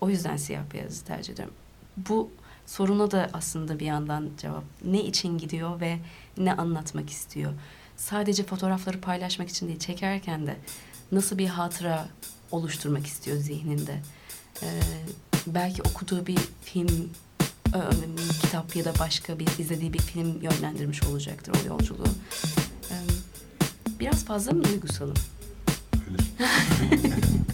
O 0.00 0.10
yüzden 0.10 0.36
siyah 0.36 0.62
beyazı 0.74 1.04
tercih 1.04 1.32
ediyorum. 1.32 1.54
Bu 1.96 2.30
soruna 2.66 3.10
da 3.10 3.30
aslında 3.32 3.78
bir 3.78 3.86
yandan 3.86 4.30
cevap. 4.38 4.64
Ne 4.84 5.04
için 5.04 5.38
gidiyor 5.38 5.80
ve 5.80 5.98
ne 6.38 6.52
anlatmak 6.52 7.10
istiyor? 7.10 7.52
Sadece 7.96 8.44
fotoğrafları 8.44 9.00
paylaşmak 9.00 9.48
için 9.48 9.68
değil, 9.68 9.78
çekerken 9.78 10.46
de 10.46 10.56
nasıl 11.12 11.38
bir 11.38 11.46
hatıra 11.46 12.08
oluşturmak 12.50 13.06
istiyor 13.06 13.36
zihninde? 13.36 14.02
Ee, 14.62 14.80
belki 15.46 15.82
okuduğu 15.82 16.26
bir 16.26 16.38
film, 16.62 17.10
e, 17.74 17.80
kitap 18.42 18.76
ya 18.76 18.84
da 18.84 18.92
başka 18.98 19.38
bir 19.38 19.46
izlediği 19.58 19.92
bir 19.92 19.98
film 19.98 20.42
yönlendirmiş 20.42 21.02
olacaktır 21.02 21.54
o 21.62 21.68
yolculuğu. 21.68 22.08
Ee, 22.90 22.94
biraz 24.00 24.24
fazla 24.24 24.52
mı 24.52 24.64
duygusalım? 24.64 25.14
Öyle. 26.10 27.10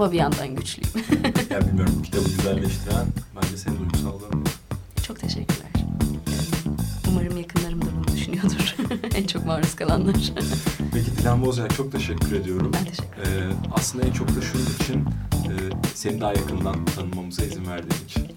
Ama 0.00 0.12
bir 0.12 0.16
yandan 0.16 0.54
güçlüyüm. 0.56 0.90
ya 1.50 1.60
bilmiyorum 1.66 2.02
kitabı 2.02 2.24
güzelleştiren 2.24 3.06
bence 3.36 3.56
senin 3.56 3.78
duygusallığın. 3.78 4.44
Çok 5.06 5.20
teşekkürler. 5.20 5.70
Umarım 7.08 7.36
yakınlarım 7.36 7.82
da 7.82 7.86
bunu 7.96 8.16
düşünüyordur. 8.16 8.76
en 9.14 9.26
çok 9.26 9.46
maruz 9.46 9.76
kalanlar. 9.76 10.14
Peki 10.92 11.16
Dilan 11.18 11.44
Bozcak 11.44 11.74
çok 11.76 11.92
teşekkür 11.92 12.32
ediyorum. 12.32 12.72
Ben 12.74 12.84
teşekkür 12.84 13.22
ederim. 13.22 13.50
Ee, 13.50 13.72
aslında 13.74 14.06
en 14.06 14.12
çok 14.12 14.28
da 14.28 14.40
şunun 14.40 14.66
için 14.80 15.04
e, 15.34 15.52
seni 15.94 16.20
daha 16.20 16.32
yakından 16.32 16.84
tanımamıza 16.84 17.44
izin 17.44 17.66
verdiğin 17.66 18.04
için. 18.04 18.29